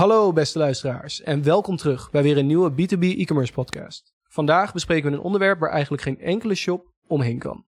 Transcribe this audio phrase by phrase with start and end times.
[0.00, 4.12] Hallo beste luisteraars en welkom terug bij weer een nieuwe B2B e-commerce podcast.
[4.22, 7.64] Vandaag bespreken we een onderwerp waar eigenlijk geen enkele shop omheen kan.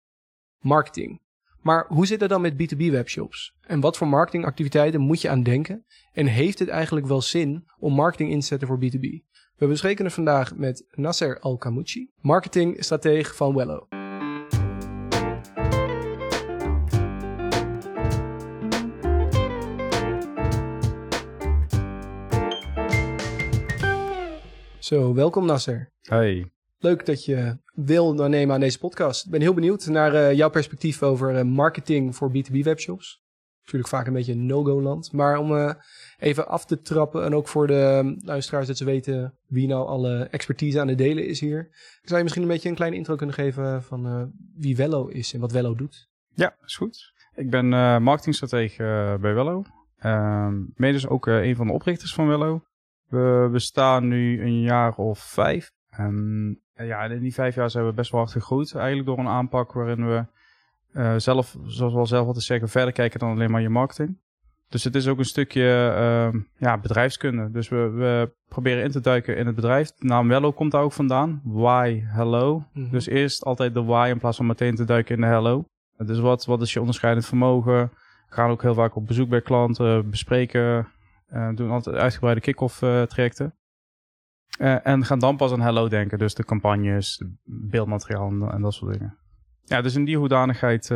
[0.58, 1.20] Marketing.
[1.60, 3.54] Maar hoe zit het dan met B2B webshops?
[3.60, 5.84] En wat voor marketingactiviteiten moet je aan denken?
[6.12, 9.30] En heeft het eigenlijk wel zin om marketing in te zetten voor B2B?
[9.56, 14.01] We bespreken het vandaag met Nasser Al-Kamouchi, marketingstratege van Wello.
[24.92, 25.90] Zo, welkom Nasser.
[26.00, 26.52] Hey.
[26.78, 29.24] Leuk dat je wil nemen aan deze podcast.
[29.24, 33.22] Ik ben heel benieuwd naar uh, jouw perspectief over uh, marketing voor B2B webshops.
[33.60, 35.12] Natuurlijk vaak een beetje een no-go land.
[35.12, 35.72] Maar om uh,
[36.18, 40.28] even af te trappen en ook voor de luisteraars dat ze weten wie nou alle
[40.30, 41.68] expertise aan het delen is hier.
[42.02, 45.40] Zou je misschien een beetje een kleine intro kunnen geven van wie Wello is en
[45.40, 46.08] wat Wello doet?
[46.34, 47.12] Ja, is goed.
[47.34, 47.68] Ik ben
[48.02, 49.62] marketingstratege bij Wello.
[49.98, 52.62] Ehm, mede dus ook een van de oprichters van Wello.
[53.12, 55.72] We bestaan nu een jaar of vijf.
[55.90, 58.74] En ja, in die vijf jaar zijn we best wel hard gegroeid.
[58.74, 60.24] Eigenlijk door een aanpak waarin we
[60.94, 64.18] uh, zelf, zoals we al zelf altijd zeggen, verder kijken dan alleen maar je marketing.
[64.68, 65.94] Dus het is ook een stukje
[66.32, 67.50] uh, ja, bedrijfskunde.
[67.50, 69.92] Dus we, we proberen in te duiken in het bedrijf.
[69.92, 71.40] De naam Wello komt daar ook vandaan.
[71.44, 72.54] Why Hello.
[72.56, 72.90] Mm -hmm.
[72.90, 75.64] Dus eerst altijd de why in plaats van meteen te duiken in de hello.
[75.96, 77.90] Dus wat, wat is je onderscheidend vermogen?
[78.28, 80.88] We gaan ook heel vaak op bezoek bij klanten, bespreken
[81.54, 83.54] doen altijd uitgebreide kick-off uh, trajecten.
[84.60, 86.18] Uh, en gaan dan pas aan Hello denken.
[86.18, 89.16] Dus de campagnes, beeldmateriaal en, en, dat soort dingen.
[89.64, 90.90] Ja, dus in die hoedanigheid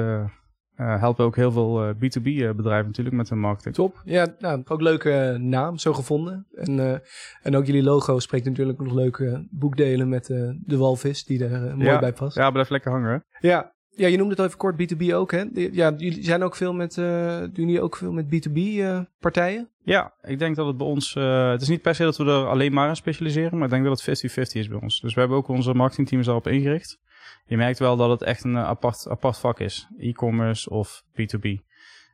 [0.76, 3.74] helpen ook heel veel B2B bedrijven natuurlijk met hun marketing.
[3.74, 4.00] Top.
[4.04, 6.46] Ja, nou, ook leuke naam zo gevonden.
[6.54, 7.02] En,
[7.42, 10.26] en ook jullie logo spreekt natuurlijk nog leuke boekdelen met
[10.60, 12.36] de walvis die er mooi ja, bij past.
[12.36, 13.24] Ja, blijft lekker hangen.
[13.40, 15.44] Ja, ja, je noemde het al even kort B2B ook, hè?
[15.52, 19.68] Ja, jullie zijn ook veel met, uh, doen jullie ook veel met B2B uh, partijen?
[19.82, 22.24] Ja, ik denk dat het bij ons, uh, het is niet per se dat we
[22.24, 25.00] er alleen maar in specialiseren, maar ik denk dat het 50-50 is bij ons.
[25.00, 26.98] Dus we hebben ook onze marketingteams daarop ingericht.
[27.46, 29.88] Je merkt wel dat het echt een apart, apart vak is.
[29.98, 31.48] E-commerce of B2B.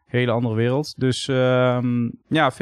[0.06, 0.94] Hele andere wereld.
[1.00, 2.56] Dus um, ja, 50-50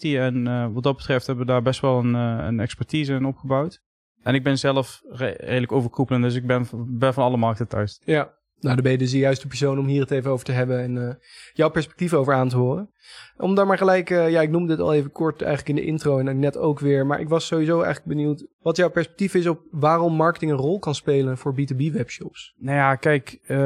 [0.00, 3.82] en wat dat betreft hebben we daar best wel een, een expertise in opgebouwd.
[4.22, 8.00] En ik ben zelf re redelijk overkoepelend, dus ik ben, ben van alle markten thuis.
[8.04, 10.52] Ja, nou, dan ben je dus de juiste persoon om hier het even over te
[10.52, 11.10] hebben en uh,
[11.52, 12.90] jouw perspectief over aan te horen.
[13.36, 15.90] Om daar maar gelijk, uh, ja, ik noemde het al even kort eigenlijk in de
[15.90, 19.46] intro en net ook weer, maar ik was sowieso eigenlijk benieuwd wat jouw perspectief is
[19.46, 22.54] op waarom marketing een rol kan spelen voor B2B webshops.
[22.58, 23.58] Nou ja, kijk, uh,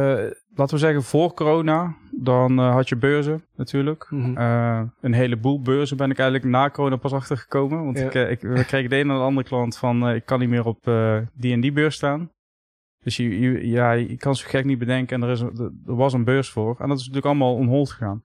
[0.54, 4.06] laten we zeggen voor corona, dan had je beurzen natuurlijk.
[4.10, 4.92] Mm -hmm.
[5.00, 8.04] een heleboel beurzen ben ik eigenlijk na corona pas achtergekomen, want ja.
[8.04, 10.66] ik, ik, we kregen de ene en de andere klant van ik kan niet meer
[10.66, 10.90] op
[11.34, 12.30] die en die beurs staan.
[13.02, 16.24] Dus je, ja, je kan zo gek niet bedenken en er, is, er, was een
[16.24, 16.76] beurs voor.
[16.78, 18.22] En dat is natuurlijk allemaal on hold gegaan.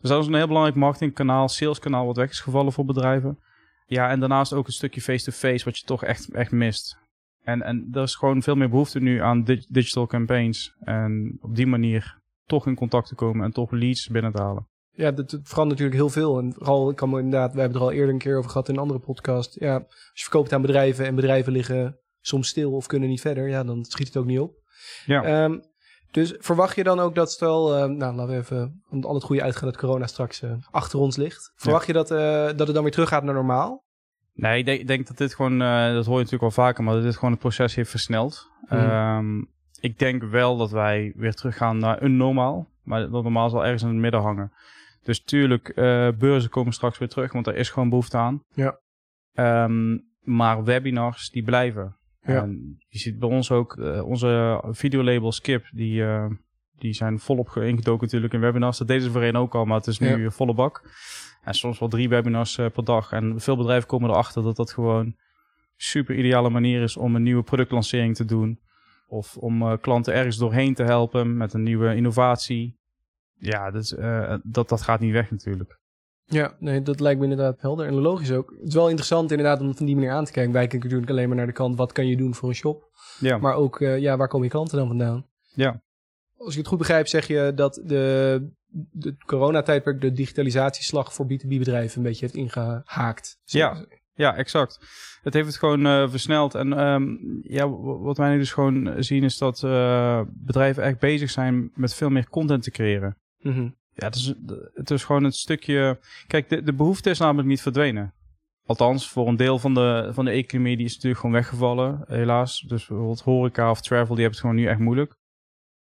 [0.00, 3.38] Dus dat is een heel belangrijk marketingkanaal, saleskanaal wat weg is gevallen voor bedrijven.
[3.86, 6.98] Ja, en daarnaast ook een stukje face-to-face wat je toch echt, echt mist.
[7.42, 10.74] En, en er is gewoon veel meer behoefte nu aan digital campaigns.
[10.80, 14.66] En op die manier toch in contact te komen en toch leads binnen te halen.
[14.90, 16.38] Ja, dat verandert natuurlijk heel veel.
[16.38, 18.68] En vooral, ik kan inderdaad, we hebben het er al eerder een keer over gehad
[18.68, 19.60] in een andere podcast.
[19.60, 23.48] Ja, als je verkoopt aan bedrijven en bedrijven liggen soms stil of kunnen niet verder,
[23.48, 24.54] ja, dan schiet het ook niet op.
[25.04, 25.44] Ja.
[25.44, 25.62] Um,
[26.10, 29.24] dus verwacht je dan ook dat stel, uh, nou laten we even om al het
[29.24, 31.52] goede uitgaan dat corona straks uh, achter ons ligt.
[31.56, 31.92] Verwacht ja.
[31.92, 33.84] je dat, uh, dat het dan weer terug gaat naar normaal?
[34.32, 37.02] Nee, ik denk, denk dat dit gewoon, dat hoor je natuurlijk wel vaker, maar dat
[37.02, 38.50] dit gewoon het proces heeft versneld.
[38.68, 38.78] Mm.
[38.78, 39.50] Um,
[39.80, 43.82] ik denk wel dat wij weer teruggaan naar een normaal, maar dat normaal zal ergens
[43.82, 44.52] in het midden hangen.
[45.02, 45.72] Dus tuurlijk,
[46.18, 48.42] beurzen komen straks weer terug, want er is gewoon behoefte aan.
[48.54, 48.80] Ja.
[49.64, 51.96] Um, maar webinars, die blijven.
[52.26, 52.42] Ja.
[52.42, 56.26] En je ziet bij ons ook, uh, onze videolabel Skip, die, uh,
[56.78, 58.78] die zijn volop ingedoken natuurlijk in webinars.
[58.78, 60.30] Dat deden ze voorheen ook al, maar het is nu ja.
[60.30, 60.90] volle bak.
[61.42, 63.12] En soms wel drie webinars uh, per dag.
[63.12, 65.16] En veel bedrijven komen erachter dat dat gewoon
[65.76, 68.60] super ideale manier is om een nieuwe productlancering te doen.
[69.08, 72.78] Of om klanten ergens doorheen te helpen met een nieuwe innovatie.
[73.38, 73.96] Ja, dat,
[74.42, 75.80] dat, dat gaat niet weg natuurlijk.
[76.28, 78.50] Ja, nee, dat lijkt me inderdaad helder en logisch ook.
[78.58, 80.52] Het is wel interessant inderdaad om van die manier aan te kijken.
[80.52, 82.90] Wij kijken natuurlijk alleen maar naar de kant, wat kan je doen voor een shop?
[83.18, 83.38] Ja.
[83.38, 85.26] Maar ook, uh, ja, waar komen je klanten dan vandaan?
[85.54, 85.82] Ja.
[86.36, 88.48] Als ik het goed begrijp, zeg je dat de,
[88.90, 93.38] de coronatijdperk de digitalisatieslag voor B2B-bedrijven een beetje heeft ingehaakt.
[93.44, 94.78] Ja, ja, exact.
[95.22, 96.54] Het heeft het gewoon uh, versneld.
[96.54, 101.30] En um, ja, wat wij nu dus gewoon zien is dat uh, bedrijven echt bezig
[101.30, 103.16] zijn met veel meer content te creëren.
[103.38, 103.76] Mm -hmm.
[103.96, 104.34] Ja, het is,
[104.74, 105.98] het is gewoon het stukje...
[106.26, 108.14] Kijk, de, de behoefte is namelijk niet verdwenen.
[108.66, 112.60] Althans, voor een deel van de, van de economie die is natuurlijk gewoon weggevallen, helaas.
[112.60, 115.16] Dus bijvoorbeeld horeca of travel, die hebben het gewoon nu echt moeilijk.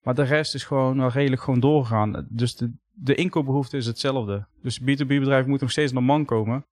[0.01, 2.27] Maar de rest is gewoon wel redelijk gewoon doorgegaan.
[2.29, 4.47] Dus de, de inkoopbehoefte is hetzelfde.
[4.62, 6.67] Dus B2B-bedrijven moeten nog steeds naar man komen.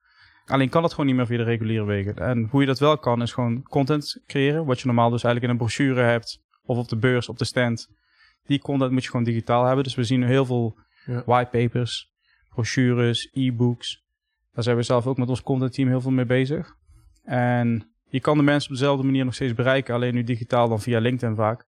[0.45, 2.17] Alleen kan dat gewoon niet meer via de reguliere wegen.
[2.17, 4.65] En hoe je dat wel kan, is gewoon content creëren.
[4.65, 6.43] Wat je normaal dus eigenlijk in een brochure hebt.
[6.63, 7.89] Of op de beurs, op de stand.
[8.47, 9.85] Die content moet je gewoon digitaal hebben.
[9.85, 11.23] Dus we zien heel veel Ja.
[11.27, 12.11] whitepapers,
[12.55, 14.03] brochures, e-books.
[14.53, 16.75] Daar zijn we zelf ook met ons content team heel veel mee bezig.
[17.25, 19.95] En je kan de mensen op dezelfde manier nog steeds bereiken.
[19.95, 21.67] Alleen nu digitaal dan via LinkedIn vaak.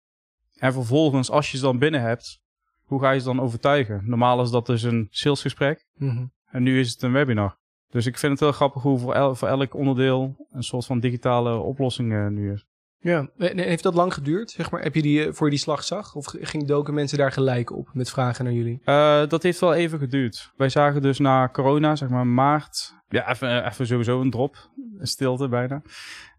[0.59, 2.41] En vervolgens, als je ze dan binnen hebt,
[2.85, 4.03] hoe ga je ze dan overtuigen?
[4.05, 5.87] Normaal is dat dus een salesgesprek.
[5.95, 6.27] Mhm.
[6.51, 7.59] En nu is het een webinar.
[7.91, 11.01] Dus ik vind het heel grappig hoe voor, el- voor elk onderdeel een soort van
[11.01, 12.65] digitale oplossing eh, nu is.
[13.02, 14.82] Ja, en heeft dat lang geduurd, zeg maar?
[14.82, 16.14] Heb je die eh, voor je die slag zag?
[16.14, 18.81] Of ging doken mensen daar gelijk op met vragen naar jullie?
[18.85, 20.52] Eh, dat heeft wel even geduurd.
[20.56, 25.06] Wij zagen dus na corona, zeg maar maart, ja, even, even sowieso een drop, een
[25.06, 25.82] stilte bijna.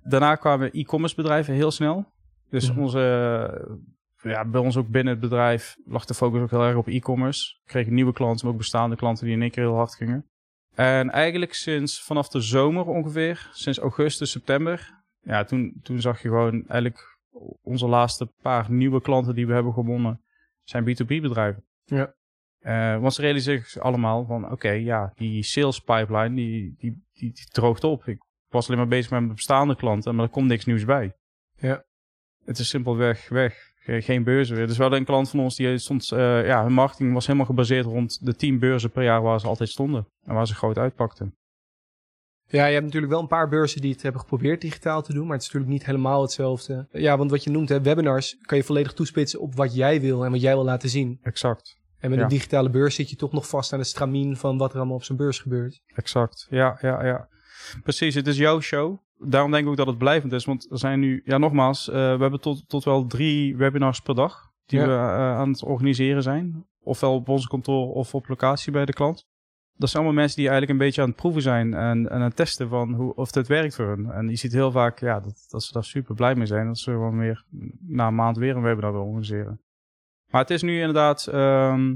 [0.04, 2.06] Daarna kwamen e-commerce bedrijven heel snel.
[2.50, 2.80] Dus Mhm.
[2.80, 3.00] onze,
[4.22, 6.88] eh, ja, bij ons ook binnen het bedrijf lag de focus ook heel erg op
[6.88, 7.56] e-commerce.
[7.64, 10.26] We kregen nieuwe klanten, maar ook bestaande klanten die in één keer heel hard gingen.
[10.76, 16.28] En eigenlijk sinds vanaf de zomer ongeveer, sinds augustus, september, ja, toen, toen zag je
[16.28, 17.18] gewoon eigenlijk
[17.62, 20.22] onze laatste paar nieuwe klanten die we hebben gewonnen,
[20.64, 21.64] zijn B2B bedrijven.
[21.84, 22.14] Ja.
[22.60, 27.32] Eh, want ze realiseren zich allemaal van, oké, ja, die sales pipeline, die, die, die,
[27.34, 28.08] die droogt op.
[28.08, 31.14] Ik was alleen maar bezig met mijn bestaande klanten, maar er komt niks nieuws bij.
[31.58, 31.84] Ja.
[32.46, 33.70] Het is simpelweg weg.
[33.76, 34.68] Ge- Geen beurzen weer.
[34.68, 37.86] Dus wel een klant van ons die stond, eh, ja, hun marketing was helemaal gebaseerd
[37.86, 40.08] rond de 10 beurzen per jaar waar ze altijd stonden.
[40.24, 41.36] En waar ze groot uitpakten.
[42.52, 45.24] Ja, je hebt natuurlijk wel een paar beurzen die het hebben geprobeerd digitaal te doen,
[45.24, 46.88] maar het is natuurlijk niet helemaal hetzelfde.
[46.92, 50.26] Ja, want wat je noemt, hè, webinars kan je volledig toespitsen op wat jij wil
[50.26, 51.20] en wat jij wil laten zien.
[51.24, 51.80] Exact.
[52.00, 52.24] En met Ja.
[52.26, 54.96] een digitale beurs zit je toch nog vast aan het stramien van wat er allemaal
[54.96, 55.82] op zo'n beurs gebeurt.
[55.96, 56.48] Exact.
[56.50, 57.28] Ja, ja, ja.
[57.84, 58.98] Precies, het is jouw show.
[59.18, 60.46] Daarom denk ik ook dat het blijvend is.
[60.46, 64.16] Want er zijn nu, ja, nogmaals, eh, we hebben tot, tot wel drie webinars per
[64.16, 64.86] dag die Ja.
[64.86, 66.66] we eh, aan het organiseren zijn.
[66.84, 69.26] Ofwel op onze kantoor of op locatie bij de klant.
[69.82, 72.22] Dat zijn allemaal mensen die eigenlijk een beetje aan het proeven zijn en, en aan
[72.22, 74.12] het testen van hoe, of het werkt voor hun.
[74.12, 76.68] En je ziet heel vaak ja, dat, dat ze daar super blij mee zijn.
[76.68, 77.44] Dat ze gewoon weer
[77.80, 79.62] na een maand weer een webinar willen organiseren.
[80.30, 81.96] Maar het is nu inderdaad ehm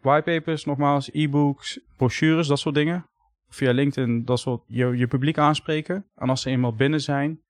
[0.00, 3.06] whitepapers, nogmaals, e-books, brochures, dat soort dingen
[3.48, 6.06] via LinkedIn dat soort je, je publiek aanspreken.
[6.14, 7.40] En als ze eenmaal binnen zijn,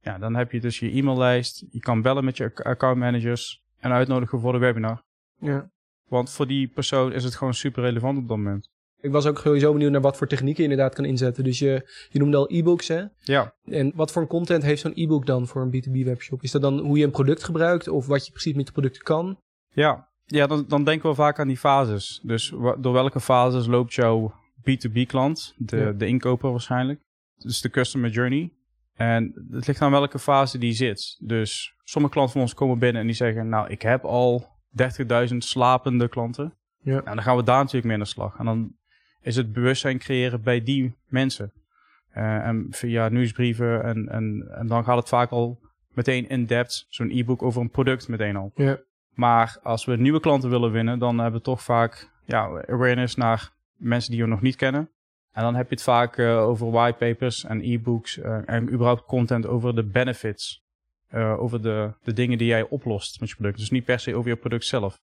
[0.00, 1.64] ja, dan heb je dus je e-maillijst.
[1.70, 5.02] Je kan bellen met je ac- accountmanagers en uitnodigen voor de webinar.
[5.38, 5.70] Ja.
[6.08, 8.72] Want voor die persoon is het gewoon super relevant op dat moment.
[9.04, 11.44] Ik was ook sowieso benieuwd naar wat voor technieken je inderdaad kan inzetten.
[11.44, 13.02] Dus je, je noemde al e-books, hè?
[13.18, 16.42] Ja, En wat voor content heeft zo'n e-book dan voor een B2B webshop?
[16.42, 19.02] Is dat dan hoe je een product gebruikt of wat je precies met het product
[19.02, 19.38] kan?
[19.72, 20.08] ja.
[20.24, 22.20] ja dan, dan denken we vaak aan die fases.
[22.22, 22.48] Dus
[22.78, 25.92] door welke fases loopt jouw B2B klant, de, Ja.
[25.92, 27.00] de inkoper waarschijnlijk.
[27.36, 28.52] Dus de customer journey.
[28.94, 31.16] En het ligt aan welke fase die zit.
[31.20, 33.48] Dus sommige klanten van ons komen binnen en die zeggen...
[33.48, 34.46] nou, ik heb al
[35.30, 36.54] 30.000 slapende klanten.
[36.78, 36.92] Ja.
[36.92, 38.38] Nou, dan gaan we daar natuurlijk mee aan de slag.
[38.38, 38.72] En dan
[39.24, 41.52] is het bewustzijn creëren bij die mensen.
[42.10, 46.86] Eh, en via nieuwsbrieven en, en, en dan gaat het vaak al meteen in-depth...
[46.88, 48.52] zo'n e-book over een product meteen al.
[48.54, 48.78] Ja.
[49.14, 50.98] Maar als we nieuwe klanten willen winnen...
[50.98, 54.90] dan hebben we toch vaak ja, awareness naar mensen die we nog niet kennen.
[55.32, 59.46] En dan heb je het vaak eh, over whitepapers en e-books eh, en überhaupt content
[59.46, 60.62] over de benefits.
[61.12, 63.58] over de, de dingen die jij oplost met je product.
[63.58, 64.98] Dus niet per se over je product zelf.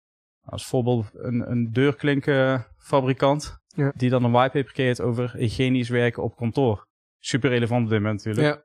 [0.46, 3.92] Als voorbeeld een, een deurklinkenfabrikant Ja.
[3.96, 6.88] die dan een whitepaper creëert over hygiënisch werken op kantoor.
[7.20, 8.56] Super relevant op dit moment natuurlijk.
[8.56, 8.64] Ja.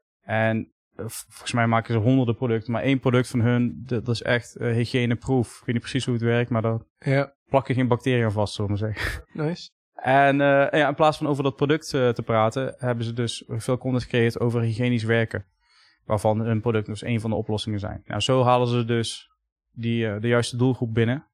[0.48, 4.22] En eh, volgens mij maken ze honderden producten, maar één product van hun, dat, is
[4.22, 5.48] echt eh, hygiëneproof.
[5.48, 8.74] Ik weet niet precies hoe het werkt, maar daar Ja, plakken geen bacteriën vast, zullen
[8.74, 9.24] we maar zeggen.
[9.32, 9.70] nice.
[9.94, 13.78] En eh, ja, in plaats van over dat product te praten, hebben ze dus veel
[13.78, 15.46] content gecreëerd over hygiënisch werken.
[16.04, 18.02] Waarvan hun product dus een van de oplossingen zijn.
[18.06, 19.30] Nou, zo halen ze dus
[19.72, 21.26] die, de juiste doelgroep binnen.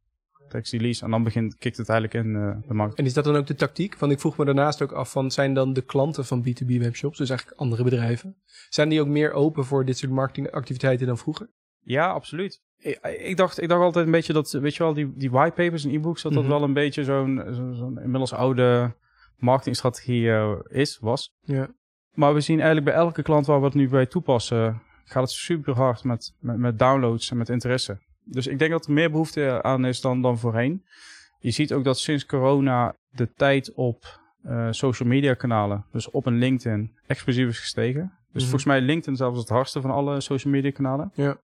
[0.53, 1.03] Textilies.
[1.03, 2.99] En dan begint, kikt het eigenlijk in eh, de markt.
[2.99, 3.99] En is dat dan ook de tactiek?
[3.99, 7.19] Want ik vroeg me daarnaast ook af van, zijn dan de klanten van B2B webshops,
[7.19, 8.37] dus eigenlijk andere bedrijven,
[8.69, 11.51] zijn die ook meer open voor dit soort marketingactiviteiten dan vroeger?
[11.81, 12.63] Ja, absoluut.
[12.79, 15.85] Ik, ik, dacht, ik dacht altijd een beetje dat, weet je wel, die, die whitepapers
[15.85, 16.53] en e-books, dat dat Mhm.
[16.53, 18.95] wel een beetje zo'n zo, zo'n inmiddels oude
[19.37, 21.35] marketingstrategie eh, is, was.
[21.41, 21.69] Ja.
[22.13, 25.31] Maar we zien eigenlijk bij elke klant waar we het nu bij toepassen, gaat het
[25.31, 27.99] super hard met, met, met downloads en met interesse.
[28.25, 30.85] Dus ik denk dat er meer behoefte aan is dan, dan voorheen.
[31.39, 36.27] Je ziet ook dat sinds corona de tijd op eh, social media kanalen, dus op
[36.27, 38.03] een LinkedIn, explosief is gestegen.
[38.03, 38.43] Dus Mhm.
[38.43, 41.11] volgens mij LinkedIn zelfs het hardste van alle social media kanalen.
[41.15, 41.37] Ja.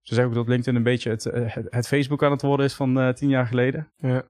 [0.00, 2.66] Ze zeggen ook dat LinkedIn een beetje het, eh, het, het Facebook aan het worden
[2.66, 3.92] is van eh, tien jaar geleden.
[3.96, 4.24] Ja.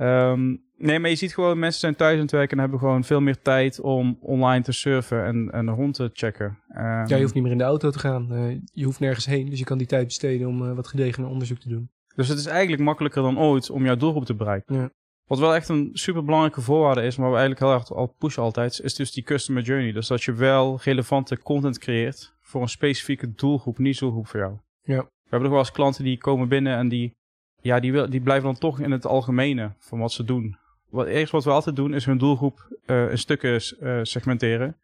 [0.00, 3.04] Ehm, nee, maar je ziet gewoon, mensen zijn thuis aan het werken en hebben gewoon
[3.04, 6.58] veel meer tijd om online te surfen en, en rond te checken.
[6.68, 8.34] Ehm, ja, je hoeft niet meer in de auto te gaan.
[8.34, 11.30] Eh, je hoeft nergens heen, dus je kan die tijd besteden om eh, wat gedegener
[11.30, 11.90] onderzoek te doen.
[12.14, 14.74] Dus het is eigenlijk makkelijker dan ooit om jouw doelgroep te bereiken.
[14.74, 14.90] Ja.
[15.24, 18.42] Wat wel echt een super belangrijke voorwaarde is, maar we eigenlijk heel erg al pushen
[18.42, 19.92] altijd, is dus die customer journey.
[19.92, 24.52] Dus dat je wel relevante content creëert voor een specifieke doelgroep, niet doelgroep voor jou.
[24.82, 25.02] Ja.
[25.02, 27.12] We hebben nog wel eens klanten die komen binnen en die,
[27.60, 30.56] ja, die, wil, die blijven dan toch in het algemene van wat ze doen.
[30.88, 34.76] Wat, eerst wat we altijd doen is hun doelgroep uh, in stukken uh, segmenteren.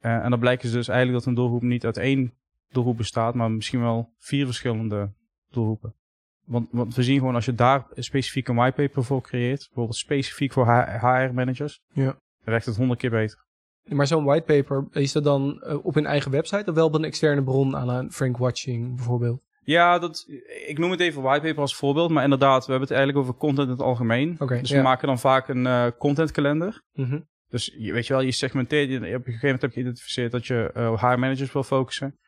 [0.00, 2.32] Uh, en dan blijkt dus eigenlijk dat een doelgroep niet uit één
[2.70, 5.10] doelgroep bestaat, maar misschien wel vier verschillende
[5.50, 5.94] doelgroepen.
[6.44, 10.52] Want, want we zien gewoon als je daar specifiek een whitepaper voor creëert, bijvoorbeeld specifiek
[10.52, 10.66] voor
[11.00, 12.04] HR-managers, ja.
[12.04, 13.46] dan werkt het honderd keer beter.
[13.84, 17.42] Maar zo'n whitepaper, is dat dan op hun eigen website of wel op een externe
[17.42, 19.40] bron aan een Frank Watching bijvoorbeeld?
[19.68, 20.26] Ja, dat,
[20.66, 23.66] ik noem het even whitepaper als voorbeeld, maar inderdaad, we hebben het eigenlijk over content
[23.66, 24.36] in het algemeen.
[24.38, 24.76] Okay, dus ja.
[24.76, 26.82] we maken dan vaak een uh, contentkalender.
[26.92, 27.28] Mm -hmm.
[27.48, 30.46] Dus je, weet je wel, je segmenteert, op een gegeven moment heb je geïdentificeerd dat
[30.46, 32.18] je uh, op HR-managers wil focussen.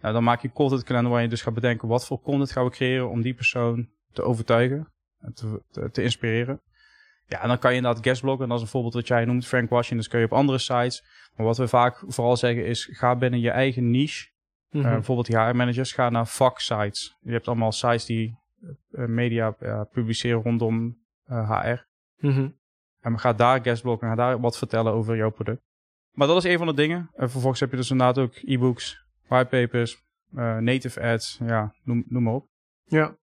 [0.00, 2.64] Nou, dan maak je een contentkalender waar je dus gaat bedenken wat voor content gaan
[2.64, 4.92] we creëren om die persoon te overtuigen,
[5.34, 6.60] te, te, te inspireren.
[7.26, 8.42] Ja, en dan kan je inderdaad guestbloggen.
[8.42, 9.96] En dat is een voorbeeld wat jij noemt, Frank Washington.
[9.96, 11.04] Dus kun je op andere sites.
[11.36, 14.30] Maar wat we vaak vooral zeggen is, ga binnen je eigen niche.
[14.72, 14.78] Mhm.
[14.78, 14.90] Mm -hmm.
[14.90, 17.16] uh, bijvoorbeeld die HR-managers, ga naar vaksites.
[17.20, 18.38] Je hebt allemaal sites die
[18.90, 21.84] uh, media uh, publiceren rondom HR.
[22.18, 22.60] Mm -hmm.
[23.00, 25.62] En ga daar guestbloggen en ga daar wat vertellen over jouw product.
[26.12, 27.10] Maar dat is een van de dingen.
[27.14, 30.02] En vervolgens heb je dus inderdaad ook e-books, whitepapers,
[30.60, 31.38] native ads.
[31.44, 32.46] Ja, noem, noem maar op.
[32.84, 33.16] Ja.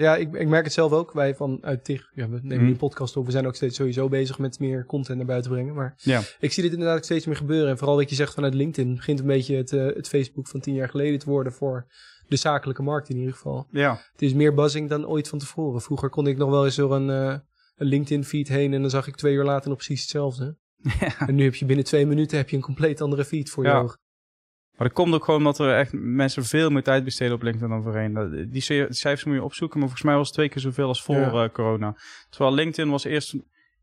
[0.00, 1.12] Ja, ik, ik merk het zelf ook.
[1.12, 3.24] Wij vanuit TIG, ja, we nemen een podcast op.
[3.26, 5.74] We zijn ook steeds sowieso bezig met meer content naar buiten brengen.
[5.74, 6.22] Maar Ja.
[6.38, 7.70] ik zie dit inderdaad ook steeds meer gebeuren.
[7.70, 8.94] En vooral wat je zegt vanuit LinkedIn.
[8.94, 11.86] begint een beetje het, uh, het Facebook van tien jaar geleden te worden voor
[12.28, 13.66] de zakelijke markt in ieder geval.
[13.70, 14.00] Ja.
[14.12, 15.80] Het is meer buzzing dan ooit van tevoren.
[15.80, 17.38] Vroeger kon ik nog wel eens door een, uh,
[17.76, 20.56] een LinkedIn feed heen en dan zag ik twee uur later nog precies hetzelfde.
[21.00, 21.26] ja.
[21.26, 23.70] En nu heb je binnen twee minuten heb je een compleet andere feed voor je
[23.70, 23.96] Ja.
[24.80, 27.68] Maar dat komt ook gewoon omdat er echt mensen veel meer tijd besteden op LinkedIn
[27.68, 28.48] dan voorheen.
[28.50, 31.14] Die cijfers moet je opzoeken, maar volgens mij was het twee keer zoveel als voor
[31.14, 31.44] Ja.
[31.44, 31.96] eh, corona.
[32.30, 33.34] Terwijl LinkedIn was eerst...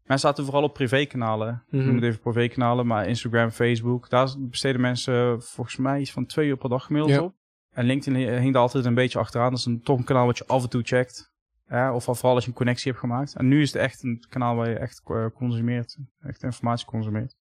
[0.06, 1.64] Mensen zaten vooral op privékanalen.
[1.68, 1.86] Ik Mhm.
[1.86, 4.10] noem het even privékanalen, maar Instagram, Facebook.
[4.10, 7.22] Daar besteden mensen volgens mij iets van twee uur per dag gemiddeld Ja.
[7.22, 7.34] op.
[7.72, 9.50] En LinkedIn hi- hing daar altijd een beetje achteraan.
[9.50, 11.32] Dat is een, toch een kanaal wat je af en toe checkt.
[11.68, 13.36] Ja, of al vooral als je een connectie hebt gemaakt.
[13.36, 15.98] En nu is het echt een kanaal waar je echt eh, consumeert.
[16.22, 17.36] Echt informatie consumeert.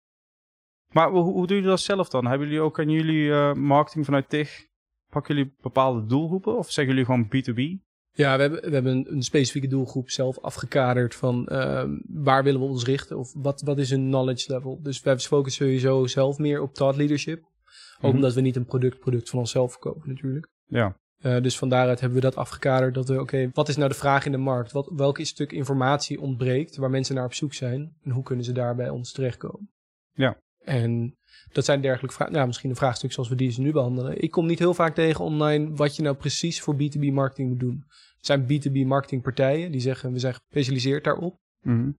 [0.93, 2.27] Maar hoe, hoe doen jullie dat zelf dan?
[2.27, 4.67] Hebben jullie ook aan jullie eh, marketing vanuit TIG...
[5.11, 6.57] Pakken jullie bepaalde doelgroepen?
[6.59, 7.85] Of zeggen jullie gewoon B2B?
[8.11, 12.61] Ja, we hebben, we hebben een, een specifieke doelgroep zelf afgekaderd van ehm, waar willen
[12.61, 14.83] we ons richten of wat, wat is een knowledge level.
[14.83, 17.43] Dus we focussen sowieso zelf meer op thought leadership.
[17.43, 18.15] Ook Mhm.
[18.15, 20.49] omdat we niet een product, product van onszelf verkopen natuurlijk.
[20.67, 20.97] Ja.
[21.19, 22.95] Eh, dus van daaruit hebben we dat afgekaderd.
[22.95, 24.73] Dat we, oké, wat is nou de vraag in de markt?
[24.73, 27.97] Wat, welk stuk informatie ontbreekt waar mensen naar op zoek zijn?
[28.03, 29.71] En hoe kunnen ze daar bij ons terechtkomen?
[30.13, 30.37] Ja.
[30.67, 31.17] En
[31.53, 32.35] dat zijn dergelijke vragen.
[32.35, 34.23] Nou, misschien een vraagstuk zoals we die ze nu behandelen.
[34.23, 37.61] Ik kom niet heel vaak tegen online wat je nou precies voor B2B marketing moet
[37.61, 37.85] doen.
[37.89, 41.39] Er zijn B2B marketingpartijen die zeggen we zijn gespecialiseerd daarop.
[41.61, 41.91] Mhm.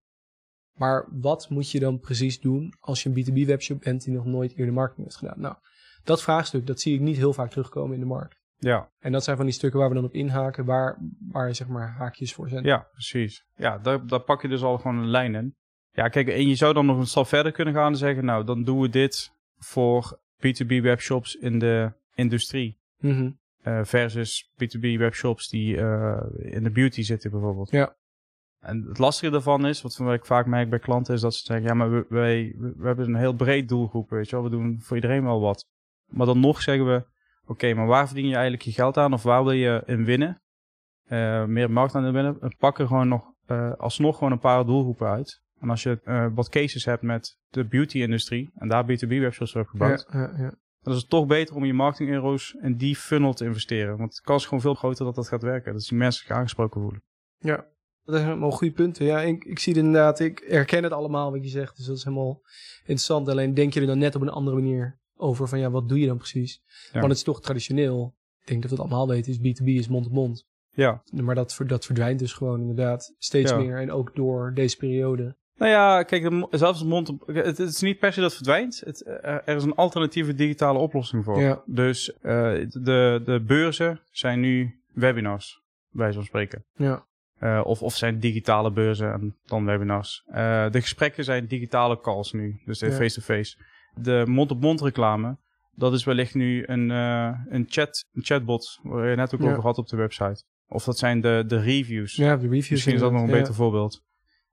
[0.77, 4.25] Maar wat moet je dan precies doen als je een B2B webshop bent die nog
[4.25, 5.39] nooit eerder marketing heeft gedaan?
[5.39, 5.55] Nou,
[6.03, 8.39] dat vraagstuk, dat zie ik niet heel vaak terugkomen in de markt.
[8.57, 8.91] Ja.
[8.99, 10.97] En dat zijn van die stukken waar we dan op inhaken, waar,
[11.31, 12.63] waar zeg maar haakjes voor zijn.
[12.63, 13.45] Ja, precies.
[13.55, 15.55] Ja, daar, daar pak je dus al gewoon een lijn in.
[15.97, 18.43] Ja, kijk, en je zou dan nog een stap verder kunnen gaan en zeggen, nou,
[18.43, 22.77] dan doen we dit voor B2B webshops in de industrie.
[23.61, 27.71] Eh, versus B2B webshops die eh, in de beauty zitten bijvoorbeeld.
[27.71, 27.95] Ja.
[28.59, 31.67] En het lastige daarvan is, wat ik vaak merk bij klanten, is dat ze zeggen,
[31.67, 34.45] ja, maar we, wij, we hebben een heel breed doelgroep, weet je wel.
[34.45, 35.65] We doen voor iedereen wel wat.
[36.05, 37.05] Maar dan nog zeggen we,
[37.45, 40.41] oké, maar waar verdien je eigenlijk je geld aan of waar wil je in winnen?
[41.03, 42.37] Eh, meer markt aan winnen.
[42.41, 43.33] En pak er gewoon nog,
[43.77, 45.45] alsnog gewoon een paar doelgroepen uit.
[45.59, 49.61] En als je eh, wat cases hebt met de beauty-industrie en daar B2B webshops voor
[49.61, 50.53] hebt gebouwd, Ja, ja, ja.
[50.81, 53.97] dan is het toch beter om je marketing euro's in die funnel te investeren.
[53.97, 55.73] Want de kans is gewoon veel groter dat dat gaat werken.
[55.73, 57.03] Dat die mensen zich aangesproken voelen.
[57.37, 57.55] Ja,
[58.03, 59.05] dat zijn helemaal goede punten.
[59.05, 61.77] Ja, ik, ik zie het inderdaad, ik herken het allemaal wat je zegt.
[61.77, 62.41] Dus dat is helemaal
[62.79, 63.27] interessant.
[63.29, 65.99] Alleen denk je er dan net op een andere manier over van ja, wat doe
[65.99, 66.61] je dan precies?
[66.85, 66.91] Ja.
[66.93, 68.15] Want het is toch traditioneel.
[68.41, 70.45] Ik denk dat we het allemaal weten, is B2B is mond-op-mond.
[70.71, 71.01] Ja.
[71.11, 73.57] Maar dat, dat verdwijnt dus gewoon inderdaad steeds Ja.
[73.57, 73.77] meer.
[73.77, 75.37] En ook door deze periode.
[75.57, 77.13] Nou ja, kijk, de zelfs mond...
[77.25, 78.81] Het, het is niet per se dat het verdwijnt.
[78.85, 81.39] Het, eh, er is een alternatieve digitale oplossing voor.
[81.41, 81.61] Ja.
[81.65, 82.21] Dus eh,
[82.69, 86.65] de, de beurzen zijn nu webinars, bij van spreken.
[86.75, 87.05] Ja,
[87.39, 90.23] Eh, of, of zijn digitale beurzen en dan webinars.
[90.27, 92.91] Eh, de gesprekken zijn digitale calls nu, dus Ja.
[92.91, 93.57] face-to-face.
[93.95, 95.37] De mond-op-mond reclame,
[95.75, 99.49] dat is wellicht nu een, eh, een, chat, een chatbot, waar je net ook Ja.
[99.51, 100.43] over had op de website.
[100.67, 102.15] Of dat zijn de, de reviews.
[102.15, 102.69] ja de reviews.
[102.69, 104.05] Misschien is dat nog een beter voorbeeld.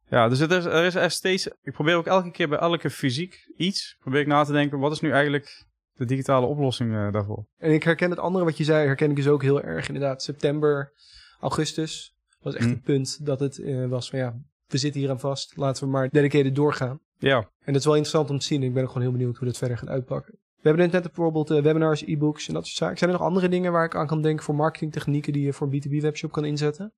[0.09, 1.47] Ja, dus het is, er is er steeds...
[1.63, 3.97] Ik probeer ook elke keer bij elke fysiek iets...
[4.01, 4.79] probeer ik na te denken...
[4.79, 7.47] wat is nu eigenlijk de digitale oplossing eh, daarvoor?
[7.57, 9.87] En ik herken het andere wat je zei, herken ik dus ook heel erg.
[9.89, 10.93] Inderdaad, september,
[11.41, 12.71] augustus was echt Mm.
[12.73, 14.35] het punt dat het eh, was van ja,
[14.67, 15.57] we zitten hier aan vast.
[15.57, 17.01] Laten we maar dedicated doorgaan.
[17.19, 18.63] Ja, En dat is wel interessant om te zien.
[18.63, 20.33] Ik ben ook gewoon heel benieuwd hoe dat verder gaat uitpakken.
[20.61, 22.99] We hebben net bijvoorbeeld eh, webinars, e-books en dat soort zaken.
[22.99, 25.69] Zijn er nog andere dingen waar ik aan kan denken voor marketingtechnieken die je voor
[25.71, 26.93] een B2B webshop kan inzetten?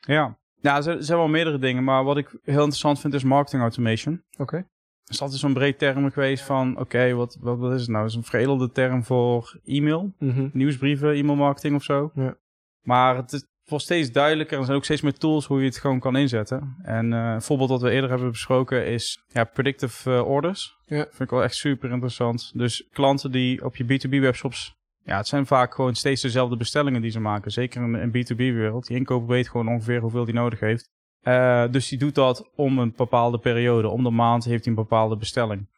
[0.00, 0.38] ja.
[0.60, 4.22] Ja, er zijn- wel meerdere dingen, maar wat ik heel interessant vind is marketing automation.
[4.38, 4.56] Oké.
[4.56, 8.02] Er is altijd zo'n breed term geweest van, oké, wat, wat, wat is het nou?
[8.02, 10.48] Het is een veredelde term voor e-mail, Mhm.
[10.52, 12.10] nieuwsbrieven, e-mailmarketing of zo.
[12.14, 12.36] Ja.
[12.82, 14.58] Maar het is, wordt steeds duidelijker.
[14.58, 16.76] Er zijn ook steeds meer tools hoe je het gewoon kan inzetten.
[16.82, 20.76] En eh, een voorbeeld dat we eerder hebben besproken is ja, predictive eh, orders.
[20.86, 21.02] Ja.
[21.02, 22.50] Vind ik wel echt super interessant.
[22.54, 24.74] Dus klanten die op je B2B webshops...
[25.06, 27.50] Ja, het zijn vaak gewoon steeds dezelfde bestellingen die ze maken.
[27.50, 28.86] Zeker in een B2B wereld.
[28.86, 30.90] Die inkoper weet gewoon ongeveer hoeveel die nodig heeft.
[31.20, 33.88] Eh, dus die doet dat om een bepaalde periode.
[33.88, 35.68] Om de maand heeft hij een bepaalde bestelling.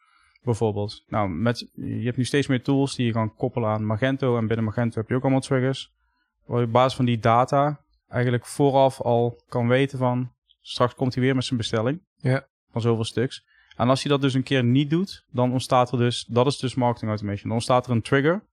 [0.43, 1.03] Bijvoorbeeld.
[1.07, 4.37] Nou, met, je hebt nu steeds meer tools die je kan koppelen aan Magento.
[4.37, 5.91] En binnen Magento heb je ook allemaal triggers.
[6.45, 10.31] Waar je op basis van die data eigenlijk vooraf al kan weten van...
[10.61, 12.01] Straks komt hij weer met zijn bestelling.
[12.17, 12.47] Ja.
[12.71, 13.45] Van zoveel stuks.
[13.75, 16.25] En als hij dat dus een keer niet doet, dan ontstaat er dus...
[16.25, 17.43] Dat is dus marketing automation.
[17.43, 18.43] Dan ontstaat er een trigger.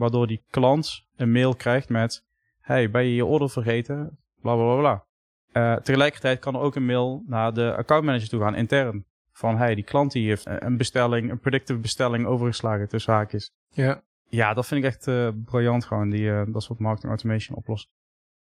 [0.00, 2.24] Waardoor die klant een mail krijgt met...
[2.60, 4.18] Hey, ben je je order vergeten?
[4.40, 5.04] Bla bla bla bla.
[5.52, 9.04] Eh, tegelijkertijd kan er ook een mail naar de accountmanager toe gaan, intern.
[9.32, 13.52] Van, hey, die klant die heeft een bestelling, een predictive bestelling overgeslagen tussen haakjes.
[13.70, 14.02] Ja.
[14.28, 17.90] Ja, dat vind ik echt eh, briljant gewoon, die, eh, dat soort marketing automation oplossen.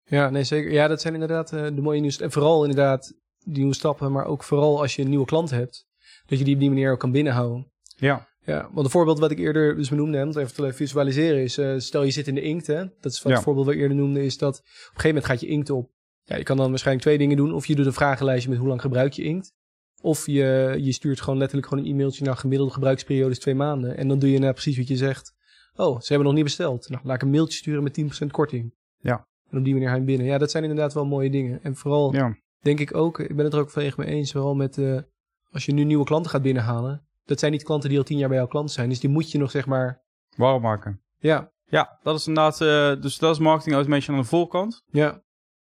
[0.03, 0.71] Ja, nee, zeker.
[0.71, 2.19] Ja, dat zijn inderdaad de mooie nieuws.
[2.19, 5.87] En vooral inderdaad die nieuwe stappen, maar ook vooral als je een nieuwe klant hebt.
[6.25, 7.71] Dat je die op die manier ook kan binnenhouden.
[7.95, 11.41] Ja, Ja, want een voorbeeld wat ik eerder dus benoemde, om het even te visualiseren,
[11.41, 13.33] is eh, stel je zit in de inkt, hè, dat is wat Ja.
[13.33, 15.69] het voorbeeld wat ik eerder noemde, is dat op een gegeven moment gaat je inkt
[15.69, 15.91] op.
[16.23, 17.53] Ja, je kan dan waarschijnlijk twee dingen doen.
[17.53, 19.53] Of je doet een vragenlijstje met hoe lang gebruik je inkt.
[20.01, 23.97] Of je, je stuurt gewoon letterlijk gewoon een e-mailtje naar gemiddelde gebruiksperiode is twee maanden.
[23.97, 25.33] En dan doe je nou precies wat je zegt.
[25.75, 26.89] Oh, ze hebben nog niet besteld.
[26.89, 28.73] Nou, laat ik een mailtje sturen met 10% korting.
[28.97, 29.27] Ja.
[29.49, 30.25] En op die manier ga je binnen.
[30.27, 31.63] Ja, dat zijn inderdaad wel mooie dingen.
[31.63, 34.55] En vooral ja, denk ik ook, ik ben het er ook volledig mee eens, vooral
[34.55, 34.99] met eh,
[35.49, 37.06] als je nu nieuwe klanten gaat binnenhalen.
[37.27, 38.89] Dat zijn niet klanten die al tien jaar bij jouw klant zijn.
[38.89, 40.01] Dus die moet je nog zeg maar,
[40.35, 41.01] warm maken.
[41.17, 44.83] ja, Ja, dat is inderdaad, eh, dus dat is marketing automation aan de voorkant.
[44.91, 45.21] ja,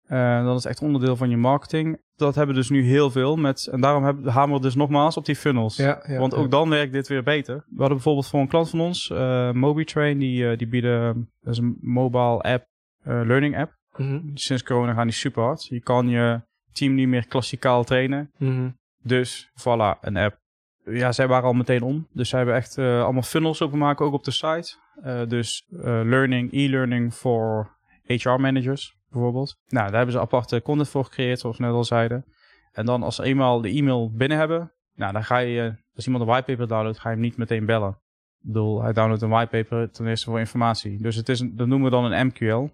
[0.07, 2.01] Eh, dat is echt onderdeel van je marketing.
[2.15, 5.17] Dat hebben we dus nu heel veel met, en daarom hebben, hameren we dus nogmaals
[5.17, 5.77] op die funnels.
[5.77, 6.03] ja.
[6.07, 6.39] ja Want ja.
[6.39, 7.55] ook dan werkt dit weer beter.
[7.55, 11.59] We hadden bijvoorbeeld voor een klant van ons, eh MobiTrain, die, die bieden, dat is
[11.59, 12.65] een mobile app,
[13.03, 13.79] learning app.
[13.97, 15.67] Mhm, Sinds corona gaan die super hard.
[15.67, 16.41] Je kan je
[16.73, 18.31] team niet meer klassikaal trainen.
[18.39, 18.71] mhm.
[19.03, 20.39] Dus voilà, een app.
[20.85, 22.07] Ja, zij waren al meteen om.
[22.13, 24.77] Dus zij hebben echt eh, allemaal funnels openmaken, ook op de site.
[25.03, 29.57] Eh, dus eh, learning, e-learning voor HR-managers bijvoorbeeld.
[29.67, 32.25] Nou, daar hebben ze aparte content voor gecreëerd, zoals we net al zeiden.
[32.73, 36.25] En dan als ze eenmaal de e-mail binnen hebben, nou, dan ga je, als iemand
[36.25, 37.91] een whitepaper downloadt, ga je hem niet meteen bellen.
[37.91, 41.03] Ik bedoel, hij downloadt een whitepaper ten eerste voor informatie.
[41.03, 42.69] Dus het is een, dat noemen we dan een MQL,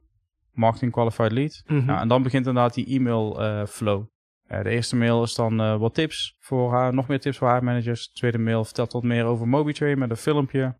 [0.52, 1.62] Marketing Qualified Lead.
[1.66, 1.84] Mhm.
[1.84, 4.04] Nou, en dan begint inderdaad die e-mail flow.
[4.46, 7.48] Eh, de eerste mail is dan eh, wat tips voor haar, nog meer tips voor
[7.48, 8.06] haar managers.
[8.08, 10.76] De tweede mail vertelt wat meer over MobiTrain met een filmpje.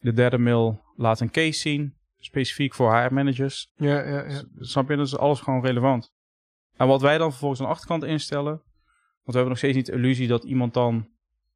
[0.00, 3.72] De derde mail laat een case zien, specifiek voor haar managers.
[3.76, 4.42] ja, ja, ja.
[4.58, 4.96] Snap je?
[4.96, 6.12] Dat is alles gewoon relevant.
[6.76, 8.62] En wat wij dan vervolgens aan de achterkant instellen, want
[9.24, 11.08] we hebben nog steeds niet de illusie dat iemand dan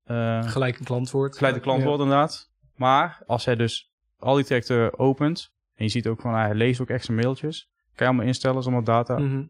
[0.05, 1.37] eh, Gelijk een klant wordt.
[1.37, 1.87] gelijk de klant Ja.
[1.87, 2.51] wordt inderdaad.
[2.77, 6.81] Maar als hij dus al die trajecten opent, en je ziet ook van hij leest
[6.81, 9.19] ook echt zijn mailtjes, kan je allemaal instellen, is allemaal data.
[9.19, 9.45] Mhm.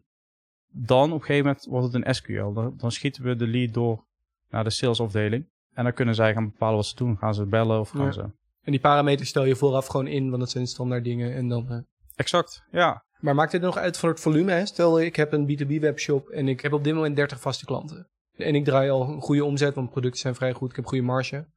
[0.77, 2.53] Dan op een gegeven moment wordt het een SQL.
[2.53, 4.05] Dan, dan schieten we de lead door
[4.49, 5.49] naar de salesafdeling.
[5.73, 7.17] En dan kunnen zij gaan bepalen wat ze doen.
[7.17, 8.11] Gaan ze bellen of gaan Ja.
[8.11, 8.21] ze...
[8.61, 11.33] En die parameters stel je vooraf gewoon in, want dat zijn standaard dingen.
[11.33, 11.77] En dan, eh,
[12.15, 13.03] Exact, ja.
[13.19, 14.51] Maar maakt dit nog uit voor het volume?
[14.51, 14.65] Hè?
[14.65, 18.07] Stel, ik heb een B2B webshop en ik heb op dit moment 30 vaste klanten.
[18.35, 20.69] En ik draai al een goede omzet, want producten zijn vrij goed.
[20.69, 21.47] Ik heb goede marge.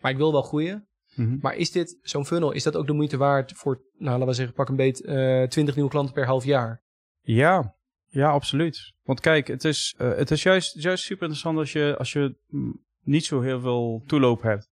[0.00, 0.88] Maar ik wil wel groeien.
[1.14, 1.36] Mhm.
[1.40, 4.32] Maar is dit, zo'n funnel, is dat ook de moeite waard voor, nou laten we
[4.32, 6.82] zeggen, pak een beet, eh 20 nieuwe klanten per half jaar?
[7.20, 7.74] Ja,
[8.14, 8.92] ja, absoluut.
[9.02, 12.34] Want kijk, het is, eh, het is juist, juist super interessant als je, als je
[13.02, 14.68] niet zo heel veel toeloop hebt.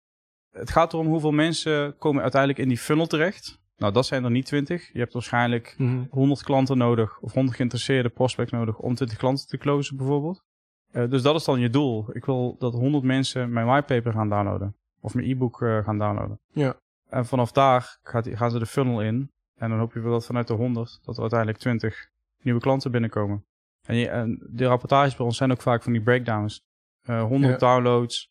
[0.51, 3.59] Het gaat erom hoeveel mensen komen uiteindelijk in die funnel terecht.
[3.77, 4.93] Nou, dat zijn er niet 20.
[4.93, 5.75] Je hebt waarschijnlijk
[6.09, 10.43] 100 klanten nodig of 100 geïnteresseerde prospects nodig om 20 klanten te closen bijvoorbeeld.
[10.91, 12.05] Eh, dus dat is dan je doel.
[12.11, 16.39] Ik wil dat 100 mensen mijn whitepaper gaan downloaden of mijn e-book eh, gaan downloaden.
[16.51, 16.75] Ja.
[17.09, 20.25] En vanaf daar gaat, gaan ze de funnel in en dan hoop je wel dat
[20.25, 22.09] vanuit de 100 dat er uiteindelijk 20
[22.43, 23.45] nieuwe klanten binnenkomen.
[23.87, 26.61] En, je, en de rapportages bij ons zijn ook vaak van die breakdowns.
[27.01, 27.67] Eh 100 Ja.
[27.67, 28.29] downloads,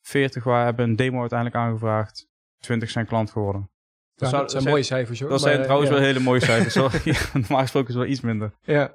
[0.00, 2.26] 40 waar hebben een demo uiteindelijk aangevraagd,
[2.58, 3.70] 20 zijn klant geworden.
[4.14, 5.28] Dat, zou- dat zijn mooie cijfers hoor.
[5.28, 5.96] Dat Maar, zijn eh, trouwens ja.
[5.96, 6.74] wel hele mooie cijfers.
[6.74, 6.90] hoor.
[7.40, 8.52] Normaal gesproken is het wel iets minder.
[8.62, 8.94] Ja.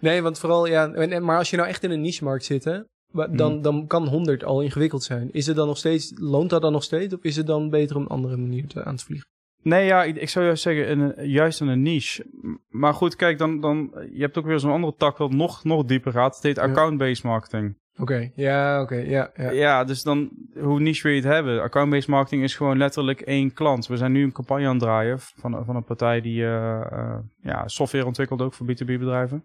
[0.00, 2.80] Nee, want vooral, ja, en, maar als je nou echt in een niche-markt zit, hè,
[3.12, 3.62] wa- dan, Mhm.
[3.62, 5.32] dan kan 100 al ingewikkeld zijn.
[5.32, 7.14] Is het dan nog steeds, loont dat dan nog steeds?
[7.14, 9.28] Of is het dan beter om een andere manier te, aan te vliegen?
[9.62, 12.26] Nee, ja, ik, ik zou juist zeggen, een, juist in een niche.
[12.68, 15.84] Maar goed, kijk, dan, dan, je hebt ook weer zo'n andere tak wat nog, nog
[15.84, 16.34] dieper gaat.
[16.34, 17.78] Het heet account-based marketing.
[17.98, 19.50] Oké, ja, oké, ja, ja.
[19.50, 19.84] Ja.
[19.84, 21.62] dus dan, hoe niche wil je het hebben?
[21.62, 23.86] Account-based marketing is gewoon letterlijk één klant.
[23.86, 27.18] We zijn nu een campagne aan het draaien van, van een partij die eh, eh,
[27.42, 29.44] ja, software ontwikkelt ook voor B2B-bedrijven.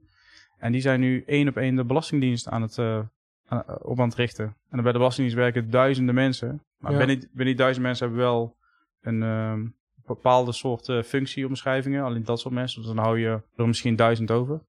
[0.58, 2.99] En die zijn nu één op één de Belastingdienst aan het, eh,
[3.47, 4.45] aan, op aan het richten.
[4.45, 6.62] En dan bij de Belastingdienst werken duizenden mensen.
[6.78, 6.97] Maar Ja.
[6.97, 8.56] binnen, binnen die duizend mensen hebben we wel
[9.01, 9.65] een ehm,
[10.06, 12.04] bepaalde soort eh, functieomschrijvingen.
[12.04, 12.82] Alleen dat soort mensen.
[12.82, 14.62] Dus dan hou je er misschien duizend over.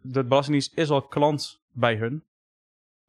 [0.00, 2.22] De Belastingdienst is al klant bij hun.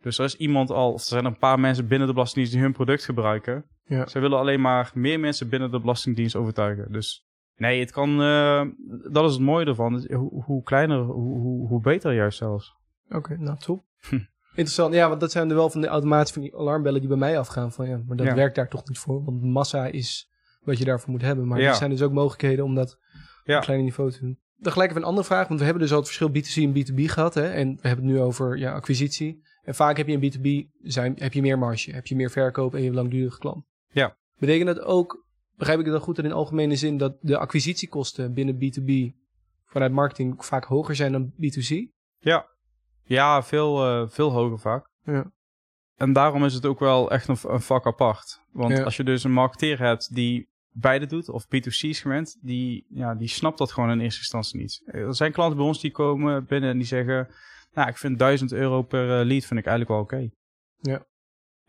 [0.01, 2.63] Dus er is iemand al, of er zijn een paar mensen binnen de Belastingdienst die
[2.65, 3.65] hun product gebruiken.
[3.85, 4.07] Ja.
[4.07, 6.91] Zij willen alleen maar meer mensen binnen de Belastingdienst overtuigen.
[6.91, 7.25] Dus
[7.57, 8.65] nee, het kan, eh,
[9.11, 10.05] dat is het mooie ervan.
[10.13, 12.75] Hoe, hoe kleiner, hoe, hoe, beter juist zelfs.
[13.09, 13.83] Oké, nou top.
[14.49, 14.93] Interessant.
[14.93, 17.39] Ja, want dat zijn er wel van de automatische van die alarmbellen die bij mij
[17.39, 17.71] afgaan.
[17.71, 18.35] Van ja, maar dat Ja.
[18.35, 19.23] werkt daar toch niet voor.
[19.23, 20.28] Want massa is
[20.59, 21.47] wat je daarvoor moet hebben.
[21.47, 21.69] Maar Ja.
[21.69, 24.39] er zijn dus ook mogelijkheden om dat op een kleiner niveau te doen.
[24.57, 25.47] Dan gelijk even een andere vraag.
[25.47, 27.33] Want we hebben dus al het verschil B2C en B2B gehad.
[27.33, 27.49] Hè?
[27.49, 29.47] En we hebben het nu over ja, acquisitie.
[29.61, 31.91] En vaak heb je in B2B zijn, heb je meer marge.
[31.91, 33.65] Heb je meer verkoop en je hebt langdurige klant.
[33.91, 34.17] Ja.
[34.37, 36.97] Betekent dat ook, begrijp ik het dan goed dat in algemene zin...
[36.97, 39.17] dat de acquisitiekosten binnen B2B
[39.65, 41.97] vanuit marketing vaak hoger zijn dan B2C?
[42.17, 42.47] Ja,
[43.03, 44.89] ja veel, eh, veel hoger vaak.
[45.03, 45.31] Ja.
[45.99, 48.41] En daarom is het ook wel echt een, een vak apart.
[48.51, 48.83] Want Ja.
[48.83, 53.15] als je dus een marketeer hebt die beide doet, of B2C is gewend, die, ja,
[53.15, 54.81] die snapt dat gewoon in eerste instantie niet.
[54.85, 57.27] Er zijn klanten bij ons die komen binnen en die zeggen,
[57.73, 60.29] nou, ik vind 1000 euro per eh, lead vind ik eigenlijk wel oké.
[60.81, 61.07] Ja.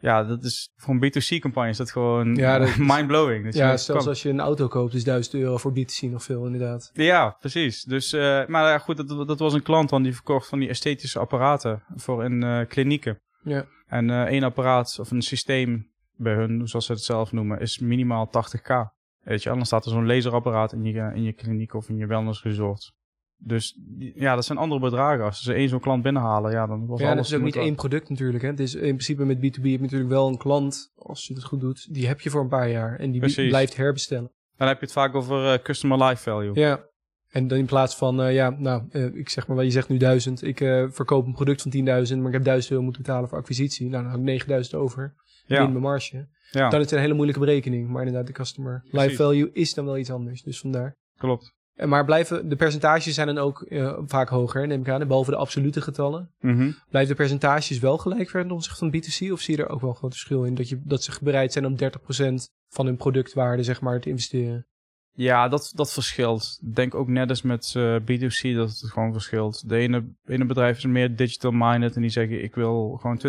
[0.03, 3.45] Ja, dat is voor een B2C-campagne is dat gewoon Ja, dat is- mind-blowing.
[3.45, 4.09] dat je Ja, zelfs kan.
[4.12, 6.90] als je een auto koopt, is 1000 euro voor B2C nog veel, inderdaad.
[6.93, 7.83] Ja, precies.
[7.83, 10.69] Dus, eh, maar ja, goed, dat, dat was een klant dan die verkocht van die
[10.69, 13.21] esthetische apparaten voor in eh, klinieken.
[13.42, 13.64] Ja.
[13.87, 17.79] En eh, één apparaat of een systeem bij hun, zoals ze het zelf noemen, is
[17.79, 18.72] minimaal 80k.
[19.20, 22.07] Weet je, anders staat er zo'n laserapparaat in je, in je kliniek of in je
[22.07, 22.92] wellnessresort.
[23.42, 23.79] Dus
[24.14, 25.24] ja, dat zijn andere bedragen.
[25.24, 27.16] Als ze één zo'n klant binnenhalen, ja, dan was ja, alles...
[27.16, 28.42] dat is ook niet één product natuurlijk.
[28.42, 28.50] Hè.
[28.50, 31.44] Het is in principe met B2B heb je natuurlijk wel een klant, als je het
[31.44, 32.98] goed doet, die heb je voor een paar jaar.
[32.98, 33.48] En die Precies.
[33.48, 34.33] blijft herbestellen.
[34.57, 36.55] Dan heb je het vaak over eh, customer life value.
[36.55, 36.88] Ja.
[37.31, 39.88] En dan in plaats van, eh, ja, nou, eh, ik zeg maar, wel, je zegt
[39.88, 40.43] nu 1000.
[40.43, 43.38] Ik eh, verkoop een product van 10.000, maar ik heb 1000 euro moeten betalen voor
[43.38, 43.88] acquisitie.
[43.88, 45.14] Nou, dan heb ik 9000 over.
[45.47, 46.29] Ja, In mijn marge.
[46.51, 47.88] ja, Dan is het een hele moeilijke berekening.
[47.88, 50.43] Maar inderdaad, de customer life value is dan wel iets anders.
[50.43, 50.97] Dus vandaar.
[51.19, 51.59] klopt.
[51.75, 53.66] En Maar blijven, de percentages zijn dan ook
[54.07, 55.07] vaak hoger, neem ik aan.
[55.07, 56.31] Behalve de absolute getallen.
[56.40, 56.71] Mhm.
[56.88, 59.33] Blijven de percentages wel gelijk verder ten opzichte van B2C?
[59.33, 60.55] Of zie je er ook wel een groot verschil in?
[60.55, 61.79] Dat, je, dat ze bereid zijn om 30%
[62.69, 64.66] van hun productwaarde zeg maar, te investeren?
[65.12, 66.59] Ja, dat, dat verschilt.
[66.62, 69.68] Ik denk ook net als met eh, B2C dat het gewoon verschilt.
[69.68, 73.20] De ene, ene bedrijf is meer digital minded en die zeggen ik wil gewoon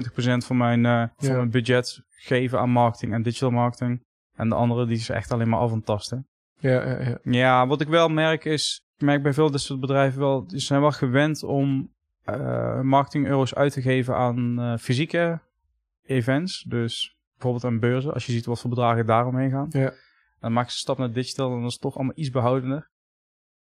[0.42, 4.04] 20% van mijn, eh, van mijn budget geven aan marketing en digital marketing.
[4.36, 6.28] En de andere die is echt alleen maar af en tasten.
[6.60, 7.18] Ja, ja, ja.
[7.24, 10.60] Ja, wat ik wel merk is, ik merk bij veel dit soort bedrijven wel, die
[10.60, 15.42] zijn wel gewend om eh marketing euro's uit te geven aan fysieke
[16.04, 16.66] events.
[16.68, 19.68] Dus bijvoorbeeld aan beurzen, als je ziet wat voor bedragen daaromheen gaan.
[19.70, 19.94] Ja.
[20.42, 22.90] Dan maak je een stap naar digital en dan is toch allemaal iets behoudender.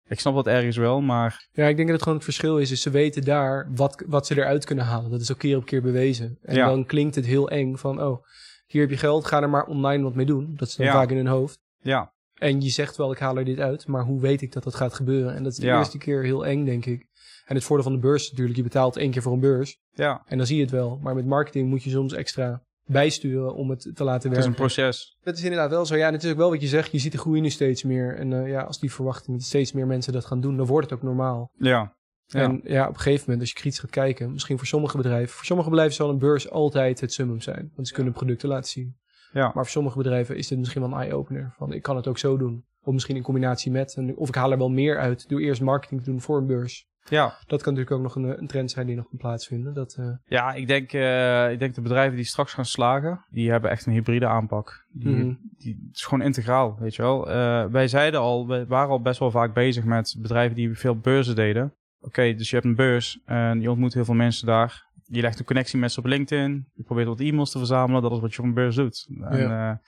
[0.08, 2.70] Ik snap dat ergens wel, maar Ja, ik denk dat het gewoon het verschil is.
[2.70, 5.10] is ze weten daar wat, wat ze eruit kunnen halen.
[5.10, 6.38] Dat is ook keer op keer bewezen.
[6.42, 6.66] En Ja.
[6.68, 8.24] dan klinkt het heel eng van, oh,
[8.66, 10.54] hier heb je geld, ga er maar online wat mee doen.
[10.56, 10.92] Dat is dan Ja.
[10.92, 11.58] vaak in hun hoofd.
[11.82, 14.62] ja, En je zegt wel, ik haal er dit uit, maar hoe weet ik dat
[14.64, 15.34] dat gaat gebeuren?
[15.34, 15.78] En dat is de Ja.
[15.78, 17.06] eerste keer heel eng, denk ik.
[17.46, 19.78] En het voordeel van de beurs is natuurlijk, je betaalt één keer voor een beurs.
[19.92, 20.98] ja, En dan zie je het wel.
[21.02, 24.46] Maar met marketing moet je soms extra bijsturen om het te laten het is werken.
[24.46, 25.16] een proces.
[25.22, 25.96] Dat is inderdaad wel zo.
[25.96, 26.92] Ja, en het is ook wel wat je zegt.
[26.92, 28.16] Je ziet de groei nu steeds meer.
[28.18, 30.90] En eh, ja, als die verwachtingen dat steeds meer mensen dat gaan doen, dan wordt
[30.90, 31.50] het ook normaal.
[31.58, 31.96] Ja,
[32.26, 34.96] ja, En ja, op een gegeven moment, als je kritisch gaat kijken, misschien voor sommige
[34.96, 37.72] bedrijven, voor sommige bedrijven zal een beurs altijd het summum zijn.
[37.74, 38.96] Want ze kunnen producten laten zien.
[39.32, 41.54] ja, Maar voor sommige bedrijven is dit misschien wel een eye-opener.
[41.56, 42.64] Van ik kan het ook zo doen.
[42.82, 43.94] Of misschien in combinatie met.
[43.96, 45.28] En, of ik haal er wel meer uit.
[45.28, 46.86] Doe eerst marketing te doen voor een beurs.
[47.08, 47.24] Ja.
[47.46, 49.74] Dat kan natuurlijk ook nog een, eh, een trend zijn die nog kan plaatsvinden.
[49.74, 53.50] Dat, eh, Ja, ik denk, eh, ik denk de bedrijven die straks gaan slagen, die
[53.50, 54.86] hebben echt een hybride aanpak.
[54.92, 55.34] Die, Mhm.
[55.58, 57.24] die, het is gewoon integraal, weet je wel.
[57.70, 61.34] Wij zeiden al, we waren al best wel vaak bezig met bedrijven die veel beurzen
[61.34, 61.74] deden.
[62.00, 64.84] Oké, dus je hebt een beurs en je ontmoet heel veel mensen daar.
[65.08, 66.68] Je legt een connectie met ze op LinkedIn.
[66.74, 68.02] Je probeert wat e-mails te verzamelen.
[68.02, 69.06] Dat is wat je op een beurs doet.
[69.20, 69.80] En, Ja.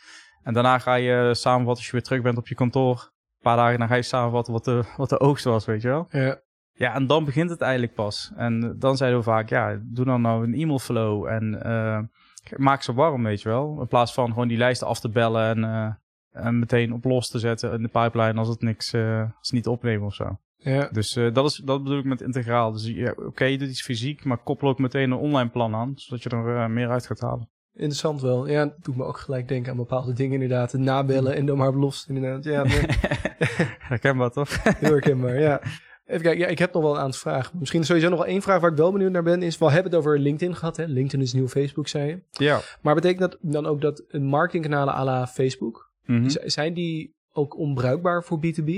[0.43, 2.97] en daarna ga je samenvatten als je weer terug bent op je kantoor.
[3.11, 5.89] Een paar dagen dan ga je samenvatten wat de, wat de oogst was, weet je
[5.89, 6.07] wel.
[6.11, 6.41] ja,
[6.79, 8.33] Ja, en dan begint het eigenlijk pas.
[8.37, 11.99] En dan zeiden we vaak, ja, doe dan nou een e-mail flow en eh,
[12.57, 13.81] maak ze warm, weet je wel.
[13.81, 17.29] In plaats van gewoon die lijsten af te bellen en, eh, en meteen op los
[17.29, 20.39] te zetten in de pipeline als het niks, eh, als het niet opnemen of zo.
[20.57, 20.89] ja.
[20.93, 22.73] Dus dat, is, dat bedoel ik met integraal.
[22.73, 25.93] Dus ja, oké, je doet iets fysiek, maar koppel ook meteen een online plan aan,
[25.95, 27.49] zodat je er meer uit gaat halen.
[27.73, 28.49] Interessant wel.
[28.49, 30.73] Ja, het doet me ook gelijk denken aan bepaalde dingen inderdaad.
[30.73, 32.07] Het nabellen en dan maar op los.
[32.09, 32.65] Inderdaad, ja,
[33.93, 34.63] Herkenbaar toch?
[34.63, 35.41] heel herkenbaar.
[35.41, 35.61] Ja.
[36.09, 37.59] Even kijken, ja, ik heb nog wel een aantal vragen.
[37.59, 39.43] Misschien sowieso nog wel één vraag waar ik wel benieuwd naar ben.
[39.43, 40.77] Is, we hebben het over LinkedIn gehad.
[40.77, 40.85] Hè?
[40.85, 42.45] LinkedIn is nieuw Facebook, zei je.
[42.45, 42.61] Ja.
[42.83, 46.29] Maar betekent dat dan ook dat een marketingkanalen à la Facebook, Mhm.
[46.29, 48.71] zijn die ook onbruikbaar voor B2B?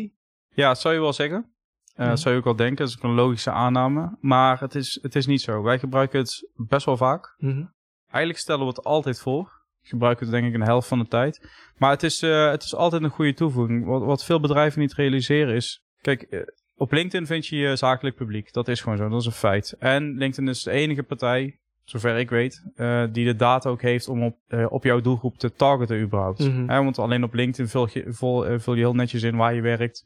[0.55, 1.53] Ja, dat zou je wel zeggen.
[1.95, 2.77] Dat zou je ook wel denken.
[2.77, 4.17] Dat is ook een logische aanname.
[4.21, 5.63] Maar het is, het is niet zo.
[5.63, 7.35] Wij gebruiken het best wel vaak.
[7.39, 7.65] Mhm.
[8.07, 9.59] Eigenlijk stellen we het altijd voor.
[9.83, 11.49] Gebruiken het denk ik een helft van de tijd.
[11.77, 13.87] Maar het is, eh, het is altijd een goede toevoeging.
[13.87, 15.83] Wat, wat veel bedrijven niet realiseren is...
[16.01, 16.41] Kijk, eh,
[16.81, 18.53] op LinkedIn vind je je zakelijk publiek.
[18.53, 19.09] Dat is gewoon zo.
[19.09, 19.75] Dat is een feit.
[19.79, 22.63] En LinkedIn is de enige partij, zover ik weet...
[22.77, 26.39] eh, die de data ook heeft om op, eh, op jouw doelgroep te targeten überhaupt.
[26.39, 26.67] Mhm.
[26.67, 29.61] Want alleen op LinkedIn vul je, vul, eh, vul je heel netjes in waar je
[29.61, 30.05] werkt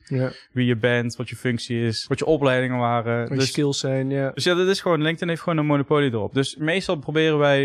[0.53, 3.21] wie je bent, wat je functie is, wat je opleidingen waren.
[3.21, 4.31] wat je Dus, skills zijn, ja.
[4.31, 6.35] dus ja, dat is gewoon, LinkedIn heeft gewoon een monopolie erop.
[6.35, 7.63] Dus meestal proberen wij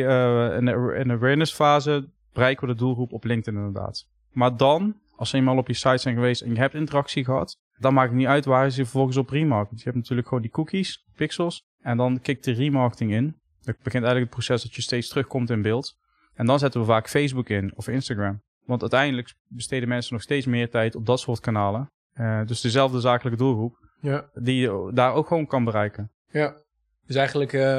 [0.57, 4.05] in, de, in de awareness fase, bereiken we de doelgroep op LinkedIn inderdaad.
[4.31, 7.57] Maar dan, als ze eenmaal op je site zijn geweest en je hebt interactie gehad,
[7.79, 9.77] dan maakt het niet uit waar je ze vervolgens op remarket.
[9.77, 13.23] Je hebt natuurlijk gewoon die cookies, pixels, en dan kikt de remarketing in.
[13.61, 15.97] Dan begint eigenlijk het proces dat je steeds terugkomt in beeld.
[16.33, 18.41] En dan zetten we vaak Facebook in of Instagram.
[18.65, 21.91] Want uiteindelijk besteden mensen nog steeds meer tijd op dat soort kanalen.
[22.13, 26.11] Eh, dus dezelfde zakelijke doelgroep Ja, die je daar ook gewoon kan bereiken.
[26.31, 26.67] ja.
[27.05, 27.77] Dus eigenlijk eh,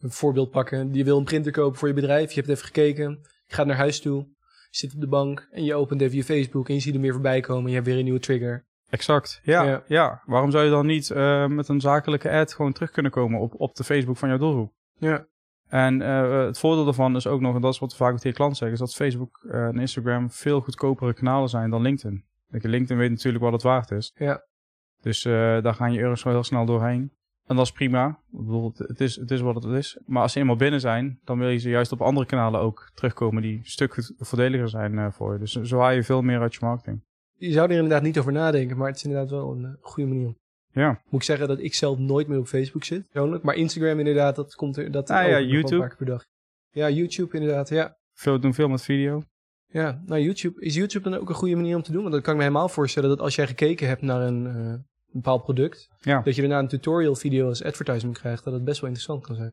[0.00, 0.94] een voorbeeld pakken.
[0.94, 2.30] Je wil een printer kopen voor je bedrijf.
[2.32, 3.10] Je hebt even gekeken.
[3.46, 4.16] Je gaat naar huis toe.
[4.70, 7.00] Je zit op de bank en je opent even je Facebook en je ziet er
[7.00, 7.62] meer voorbij komen.
[7.62, 8.66] En je hebt weer een nieuwe trigger.
[8.90, 9.40] Exact.
[9.42, 9.82] Ja, Ja.
[9.86, 10.22] ja.
[10.26, 13.54] Waarom zou je dan niet eh, met een zakelijke ad gewoon terug kunnen komen op,
[13.60, 14.72] op de Facebook van jouw doelgroep?
[14.98, 15.26] Ja,
[15.68, 18.36] En eh, het voordeel daarvan is ook nog, en dat is wat we vaak tegen
[18.36, 22.24] klanten zeggen, is dat Facebook eh, en Instagram veel goedkopere kanalen zijn dan LinkedIn.
[22.48, 24.12] LinkedIn weet natuurlijk wat het waard is.
[24.16, 24.46] ja.
[25.02, 27.12] Dus eh, daar gaan je euro's wel heel snel doorheen.
[27.46, 28.08] En dat is prima.
[28.08, 29.98] Ik bedoel, het, is, het is wat het is.
[30.06, 32.90] Maar als ze eenmaal binnen zijn, dan wil je ze juist op andere kanalen ook
[32.94, 35.38] terugkomen die een stuk goed- voordeliger zijn eh, voor je.
[35.38, 37.04] Dus zo haal je veel meer uit je marketing.
[37.38, 40.08] Je zou er inderdaad niet over nadenken, maar het is inderdaad wel een eh, goede
[40.08, 40.34] manier.
[40.72, 40.88] Ja.
[40.88, 43.42] Moet ik zeggen dat ik zelf nooit meer op Facebook zit, persoonlijk.
[43.42, 44.90] Maar Instagram inderdaad, dat komt er...
[44.90, 45.94] Dat Ah ja, YouTube.
[45.96, 46.24] Per dag.
[46.70, 47.96] Ja, YouTube inderdaad, ja.
[48.12, 49.22] Veel doen veel met video.
[49.66, 50.60] Ja, nou YouTube.
[50.60, 52.00] Is YouTube dan ook een goede manier om te doen?
[52.00, 54.74] Want dan kan ik me helemaal voorstellen dat als jij gekeken hebt naar een eh,
[55.12, 56.20] bepaald product, Ja.
[56.22, 59.36] dat je daarna een tutorial video als advertisement krijgt, dat het best wel interessant kan
[59.36, 59.52] zijn.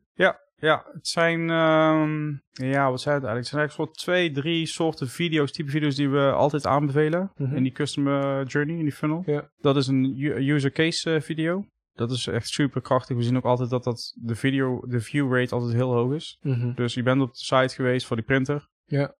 [0.58, 3.36] Ja, het zijn, ehm, ja, wat zijn het eigenlijk?
[3.36, 7.56] Het zijn eigenlijk soort twee, drie soorten video's, type video's die we altijd aanbevelen Mhm.
[7.56, 9.22] in die customer journey, in die funnel.
[9.26, 9.50] Ja.
[9.60, 10.04] Dat is een
[10.48, 11.64] user case eh, video.
[11.94, 13.16] Dat is echt super krachtig.
[13.16, 16.38] We zien ook altijd dat, dat de video, de view rate altijd heel hoog is.
[16.42, 16.74] Mhm.
[16.74, 18.68] Dus je bent op de site geweest voor die printer.
[18.84, 19.14] Ja.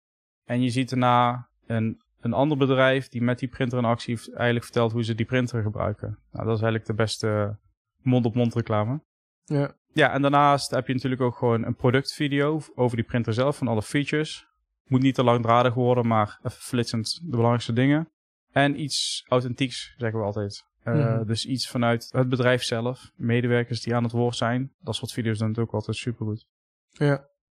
[0.45, 4.33] En je ziet daarna een, een ander bedrijf die met die printer in actie heeft
[4.33, 6.09] eigenlijk vertelt hoe ze die printer gebruiken.
[6.09, 7.59] Nou, dat is eigenlijk de beste
[8.03, 9.01] mond-op-mond reclame.
[9.45, 9.75] Ja.
[9.93, 13.69] Ja, en daarnaast heb je natuurlijk ook gewoon een productvideo over die printer zelf, van
[13.69, 14.47] alle features.
[14.85, 18.09] Moet niet te langdradig worden, maar even flitsend de belangrijkste dingen.
[18.53, 20.65] En iets authentieks, zeggen we altijd.
[20.83, 21.27] Eh, Mhm.
[21.27, 24.73] Dus iets vanuit het bedrijf zelf, medewerkers die aan het woord zijn.
[24.81, 26.47] Dat soort video's doen het ook altijd supergoed.
[26.91, 27.07] Ja.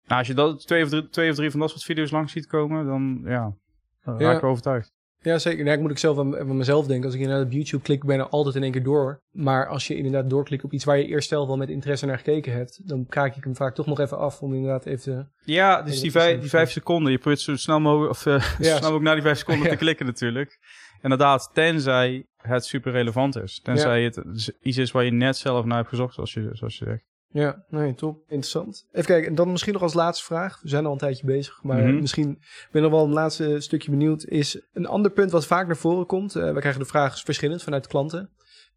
[0.04, 2.32] Nou, als je dat, twee, of drie, twee of drie van dat soort video's langs
[2.32, 3.54] ziet komen, dan ja,
[4.14, 4.32] dan Ja.
[4.32, 4.96] raak ik overtuigd.
[5.22, 5.64] Ja, zeker.
[5.64, 7.06] Nou, ik moet ik zelf aan, aan mezelf denken.
[7.06, 9.22] Als ik inderdaad op YouTube klik, ben ik bijna altijd in één keer door.
[9.32, 12.18] Maar als je inderdaad doorklikt op iets waar je eerst zelf wel met interesse naar
[12.18, 15.26] gekeken hebt, dan kraak ik hem vaak toch nog even af om inderdaad even te...
[15.52, 18.64] Ja, dus die, vijf, die vijf seconden, je probeert zo snel mogelijk, of eh, zo
[18.64, 19.72] snel mogelijk naar die vijf seconden Ja.
[19.72, 20.60] te klikken natuurlijk.
[21.02, 23.60] Inderdaad, tenzij het super relevant is.
[23.62, 26.86] Tenzij het iets is waar je net zelf naar hebt gezocht, zoals je, zoals je
[26.86, 27.06] zegt.
[27.30, 28.20] Ja, nee, top.
[28.22, 28.88] Interessant.
[28.92, 30.62] Even kijken, en dan misschien nog als laatste vraag.
[30.62, 32.00] We zijn al een tijdje bezig, maar Mhm.
[32.00, 32.26] misschien
[32.72, 34.24] ben ik nog wel een laatste stukje benieuwd.
[34.26, 36.36] Is een ander punt wat vaak naar voren komt.
[36.36, 38.30] eh, we krijgen de vraag verschillend vanuit klanten,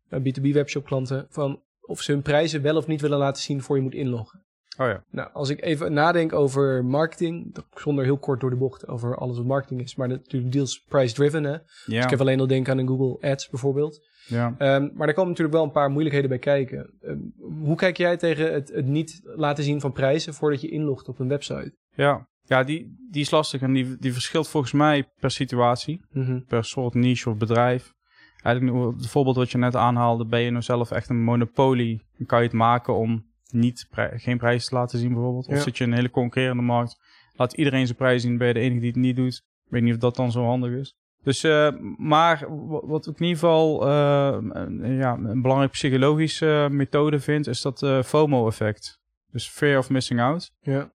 [0.08, 3.62] eh, B2B webshop klanten, van of ze hun prijzen wel of niet willen laten zien
[3.62, 4.39] voor je moet inloggen.
[4.80, 5.04] Oh ja.
[5.10, 9.36] Nou, als ik even nadenk over marketing, zonder heel kort door de bocht over alles
[9.36, 11.44] wat marketing is, maar natuurlijk deals price-driven.
[11.44, 11.56] Hè?
[11.86, 14.00] Dus ik heb alleen al denken aan een Google Ads bijvoorbeeld.
[14.26, 14.54] ja.
[14.58, 16.90] Ehm, maar daar komen natuurlijk wel een paar moeilijkheden bij kijken.
[17.00, 17.18] Ehm,
[17.62, 21.18] hoe kijk jij tegen het, het niet laten zien van prijzen voordat je inlogt op
[21.18, 21.74] een website?
[21.94, 22.28] ja.
[22.42, 26.40] ja die, die is lastig en die, die verschilt volgens mij per situatie, Mhm.
[26.46, 27.92] per soort niche of bedrijf.
[28.42, 32.26] Eigenlijk het voorbeeld wat je net aanhaalde, ben je nou zelf echt een monopolie, dan
[32.26, 35.46] kan je het maken om niet geen prijs te laten zien bijvoorbeeld.
[35.46, 35.60] Of Ja.
[35.60, 37.00] zit je in een hele concurrerende markt,
[37.34, 39.34] laat iedereen zijn prijs zien, ben je de enige die het niet doet.
[39.64, 40.94] Ik weet niet of dat dan zo handig is.
[41.22, 46.68] Dus, eh, maar wa- wat ik in ieder geval eh, een- ja, een belangrijke psychologische
[46.70, 48.98] methode vind, is dat eh, FOMO-effect.
[49.32, 50.52] Dus fear of missing out.
[50.60, 50.90] Ja.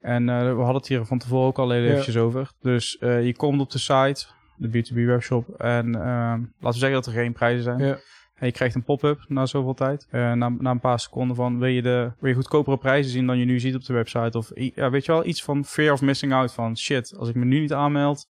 [0.00, 0.32] En we
[0.62, 1.90] hadden het hier van tevoren ook al even Ja.
[1.90, 2.50] eventjes over.
[2.60, 7.12] Dus je komt op de site, de B2B webshop, en laten we zeggen dat er
[7.12, 7.78] geen prijzen zijn.
[7.78, 7.98] Ja.
[8.40, 10.06] En je krijgt een pop-up na zoveel tijd.
[10.10, 13.26] Eh, na, na een paar seconden van, wil je, de, wil je goedkopere prijzen zien
[13.26, 14.38] dan je nu ziet op de website?
[14.38, 16.52] Of ja, weet je wel, iets van fear of missing out.
[16.52, 18.26] Van shit, als ik me nu niet aanmeld,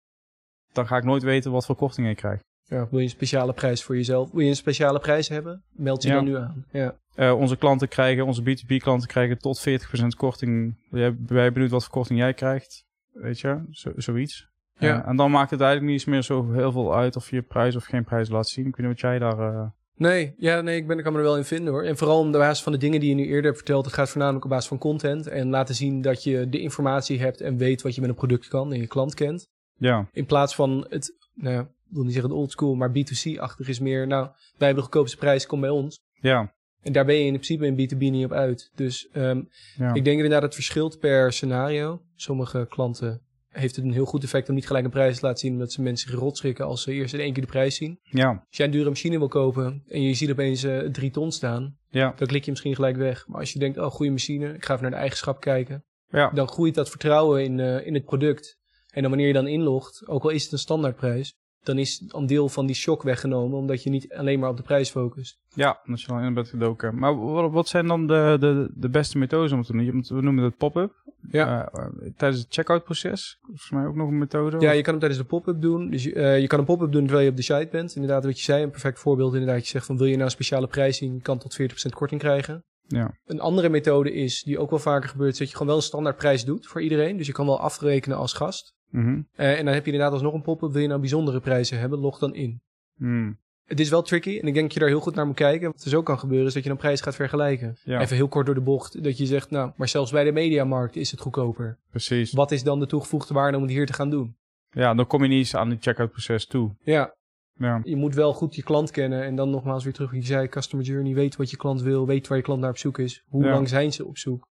[0.71, 2.39] dan ga ik nooit weten wat voor korting ik krijg.
[2.63, 4.31] Ja, wil je een speciale prijs voor jezelf?
[4.31, 5.63] Wil je een speciale prijs hebben?
[5.71, 6.15] Meld je Ja.
[6.15, 6.65] dan nu aan.
[6.71, 6.95] Ja.
[7.15, 10.75] Eh, onze klanten krijgen, onze B2B-klanten krijgen tot 40% korting.
[10.91, 12.85] Jij ben benieuwd wat voor korting jij krijgt?
[13.11, 14.47] Weet je, zo, zoiets.
[14.77, 15.01] Ja.
[15.01, 17.41] Eh, en dan maakt het eigenlijk niet eens meer zo heel veel uit of je
[17.41, 18.65] prijs of geen prijs laat zien.
[18.65, 19.71] Ik weet niet wat jij daar...
[19.99, 21.83] Nee, ja, nee ik, ben, ik kan me er wel in vinden hoor.
[21.83, 23.85] En vooral om de basis van de dingen die je nu eerder hebt verteld.
[23.85, 25.27] Het gaat voornamelijk op basis van content.
[25.27, 28.47] En laten zien dat je de informatie hebt en weet wat je met een product
[28.47, 29.47] kan en je klant kent.
[29.77, 32.89] ja, In plaats van het, nou ja, ik wil niet zeggen het old school, maar
[32.89, 35.99] B2C-achtig is meer, nou, wij hebben de goedkoopste prijs, kom bij ons.
[36.13, 38.71] ja, En daar ben je in principe in B2B niet op uit.
[38.75, 39.41] Dus ehm,
[39.77, 39.93] ja.
[39.93, 42.01] ik denk inderdaad het verschilt per scenario.
[42.15, 45.39] Sommige klanten heeft het een heel goed effect om niet gelijk een prijs te laten
[45.39, 47.99] zien, omdat ze mensen rotschrikken als ze eerst in één keer de prijs zien.
[48.03, 51.31] ja, Als jij een dure machine wil kopen en je ziet opeens eh, drie ton
[51.31, 53.27] staan, ja, dan klik je misschien gelijk weg.
[53.27, 56.29] Maar als je denkt, oh, goede machine, ik ga even naar de eigenschap kijken, ja,
[56.29, 58.57] dan groeit dat vertrouwen in, eh, in het product.
[58.89, 62.25] En dan wanneer je dan inlogt, ook al is het een standaardprijs, dan is een
[62.25, 65.39] deel van die shock weggenomen, omdat je niet alleen maar op de prijs focust.
[65.53, 66.99] ja, als je dan in bent gedoken.
[66.99, 70.05] Maar wat, zijn dan de, de, de beste methodes om te doen?
[70.07, 71.07] We noemen het pop-up.
[71.31, 71.69] Ja.
[71.71, 73.37] Eh, eh, tijdens het checkout proces.
[73.41, 74.59] Volgens mij ook nog een methode.
[74.59, 75.89] Ja, je kan hem tijdens de pop-up doen.
[75.89, 77.95] Dus je, eh, je kan een pop-up doen terwijl je op de site bent.
[77.95, 79.33] Inderdaad, wat je zei, een perfect voorbeeld.
[79.33, 81.93] Inderdaad, je zegt van wil je nou een speciale prijs zien, je kan tot 40%
[81.93, 82.63] korting krijgen.
[82.87, 85.77] Ja, Een andere methode is, die ook wel vaker gebeurt, is dat je gewoon wel
[85.77, 87.17] een standaardprijs doet voor iedereen.
[87.17, 88.73] Dus je kan wel afrekenen als gast.
[88.89, 89.21] Mhm.
[89.35, 90.71] Eh, en dan heb je inderdaad alsnog een pop-up.
[90.71, 92.61] Wil je nou bijzondere prijzen hebben, log dan in.
[92.97, 93.37] Hmm.
[93.65, 95.71] Het is wel tricky en ik denk dat je daar heel goed naar moet kijken.
[95.71, 97.77] Wat er zo kan gebeuren is dat je een prijs gaat vergelijken.
[97.83, 97.99] Ja.
[98.01, 99.03] Even heel kort door de bocht.
[99.03, 101.77] Dat je zegt, nou, maar zelfs bij de mediamarkt is het goedkoper.
[101.89, 102.31] Precies.
[102.31, 104.35] Wat is dan de toegevoegde waarde om het hier te gaan doen?
[104.71, 106.71] Ja, dan kom je niet eens aan het checkout proces toe.
[106.83, 107.15] Ja,
[107.53, 109.23] Ja, je moet wel goed je klant kennen.
[109.23, 111.13] En dan nogmaals weer terug je zei, customer journey.
[111.13, 113.23] Weet wat je klant wil, weet waar je klant naar op zoek is.
[113.27, 113.49] Hoe Ja.
[113.51, 114.47] lang zijn ze op zoek?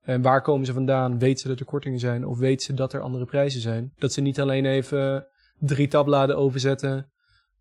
[0.00, 1.18] En waar komen ze vandaan?
[1.18, 2.26] Weet ze dat er kortingen zijn?
[2.26, 3.92] Of weet ze dat er andere prijzen zijn?
[3.98, 5.26] Dat ze niet alleen even
[5.58, 7.10] drie tabbladen overzetten.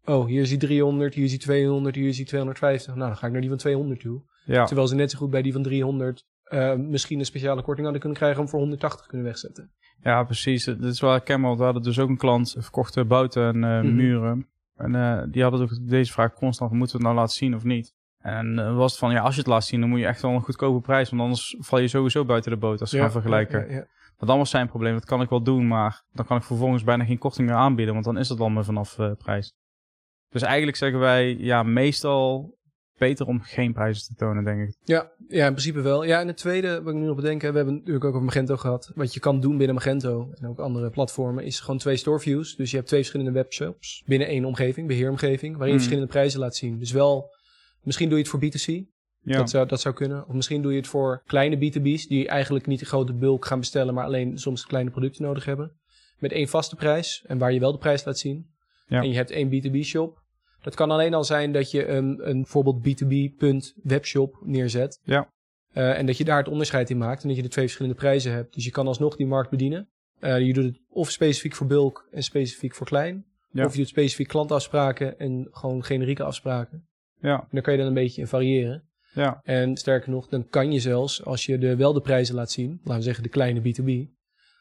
[0.06, 2.96] Oh, hier is die 300, hier is die 200, hier is die 250.
[2.96, 4.22] Nou, dan ga ik naar die van 200 toe.
[4.46, 7.82] ja, Terwijl ze net zo goed bij die van 300 eh, misschien een speciale korting
[7.84, 9.72] hadden kunnen krijgen om voor 180 kunnen wegzetten.
[10.04, 10.64] ja precies.
[10.64, 11.58] Dit is wel herkenbaar.
[11.58, 13.96] We hadden dus ook een klant, verkochte bouten en eh, Mhm.
[13.96, 14.48] muren.
[14.76, 17.64] En eh, die hadden ook deze vraag constant, moeten we het nou laten zien of
[17.64, 17.94] niet?
[18.38, 20.22] En eh, was het van, ja, als je het laat zien, dan moet je echt
[20.22, 21.10] wel een goedkope prijs.
[21.10, 23.60] Want anders val je sowieso buiten de boot als we gaan vergelijken.
[23.60, 23.86] Ja, ja, ja.
[24.18, 26.84] Want dan was zijn probleem, dat kan ik wel doen, maar dan kan ik vervolgens
[26.84, 29.54] bijna geen korting meer aanbieden, want dan is het allemaal vanaf eh, prijs.
[30.30, 32.58] Dus eigenlijk zeggen wij, ja, meestal
[32.98, 34.76] beter om geen prijzen te tonen, denk ik.
[34.84, 36.04] Ja, ja, in principe wel.
[36.04, 38.58] Ja, en het tweede, wat ik nu nog bedenk, we hebben natuurlijk ook over Magento
[38.58, 38.92] gehad.
[38.96, 42.56] Wat je kan doen binnen Magento en ook andere platformen, is gewoon twee store views.
[42.56, 45.78] Dus je hebt twee verschillende webshops binnen één omgeving, beheeromgeving, waarin je Hmm.
[45.80, 46.80] verschillende prijzen laat zien.
[46.80, 47.36] Dus wel,
[47.84, 48.88] misschien doe je het voor B2C,
[49.22, 50.28] Ja, dat, zou, dat zou kunnen.
[50.28, 53.60] Of misschien doe je het voor kleine B2B's, die eigenlijk niet de grote bulk gaan
[53.60, 55.72] bestellen, maar alleen soms kleine producten nodig hebben.
[56.20, 58.50] Met één vaste prijs en waar je wel de prijs laat zien.
[58.88, 59.02] Ja.
[59.02, 60.22] En je hebt één B2B shop.
[60.62, 65.00] Dat kan alleen al zijn dat je een, een bijvoorbeeld B2B.webshop neerzet.
[65.04, 65.30] Ja.
[65.72, 67.98] Eh, en dat je daar het onderscheid in maakt en dat je de twee verschillende
[67.98, 68.54] prijzen hebt.
[68.54, 69.90] Dus je kan alsnog die markt bedienen.
[70.20, 73.26] Eh, je doet het of specifiek voor bulk en specifiek voor klein.
[73.52, 73.66] Ja.
[73.66, 76.88] Of je doet specifiek klantafspraken en gewoon generieke afspraken.
[77.20, 78.84] Ja, En daar kan je dan een beetje in variëren.
[79.14, 82.52] ja, En sterker nog, dan kan je zelfs, als je de, wel de prijzen laat
[82.52, 84.10] zien, laten we zeggen de kleine B2B,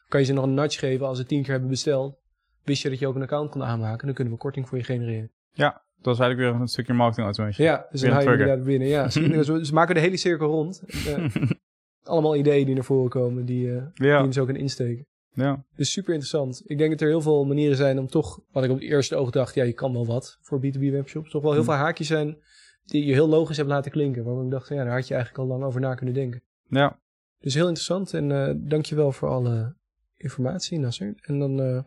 [0.07, 2.17] kan je ze nog een nudge geven als ze tien keer hebben besteld.
[2.63, 4.83] Wist je dat je ook een account kon aanmaken, dan kunnen we korting voor je
[4.83, 5.31] genereren.
[5.51, 5.87] ja.
[6.01, 7.67] Dat is eigenlijk weer een stukje marketing automation.
[7.67, 8.87] Ja, dus dan een hou je inderdaad binnen.
[8.87, 10.83] Ja, ze, ze maken de hele cirkel rond.
[11.07, 11.25] Eh,
[12.03, 15.05] allemaal ideeën die naar voren komen, die, eh die Ja, je zo kan insteken.
[15.31, 16.61] Ja, Dus super interessant.
[16.65, 19.15] Ik denk dat er heel veel manieren zijn om toch, wat ik op het eerste
[19.15, 21.31] oog dacht, ja, je kan wel wat voor B2B webshops.
[21.31, 21.69] Toch wel heel Hmm.
[21.71, 22.37] veel haakjes zijn
[22.85, 24.23] die je heel logisch hebt laten klinken.
[24.23, 26.41] Waarvan ik dacht, ja, daar had je eigenlijk al lang over na kunnen denken.
[26.69, 26.99] ja.
[27.41, 29.75] Dus heel interessant en eh dankjewel voor alle
[30.15, 31.13] informatie, Nasser.
[31.21, 31.81] En dan eh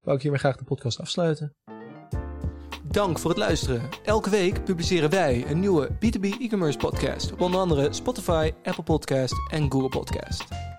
[0.00, 1.54] wou ik hiermee graag de podcast afsluiten.
[2.84, 3.88] Dank voor het luisteren.
[4.04, 9.34] Elke week publiceren wij een nieuwe B2B e-commerce podcast op onder andere Spotify, Apple Podcast
[9.50, 10.69] en Google Podcast.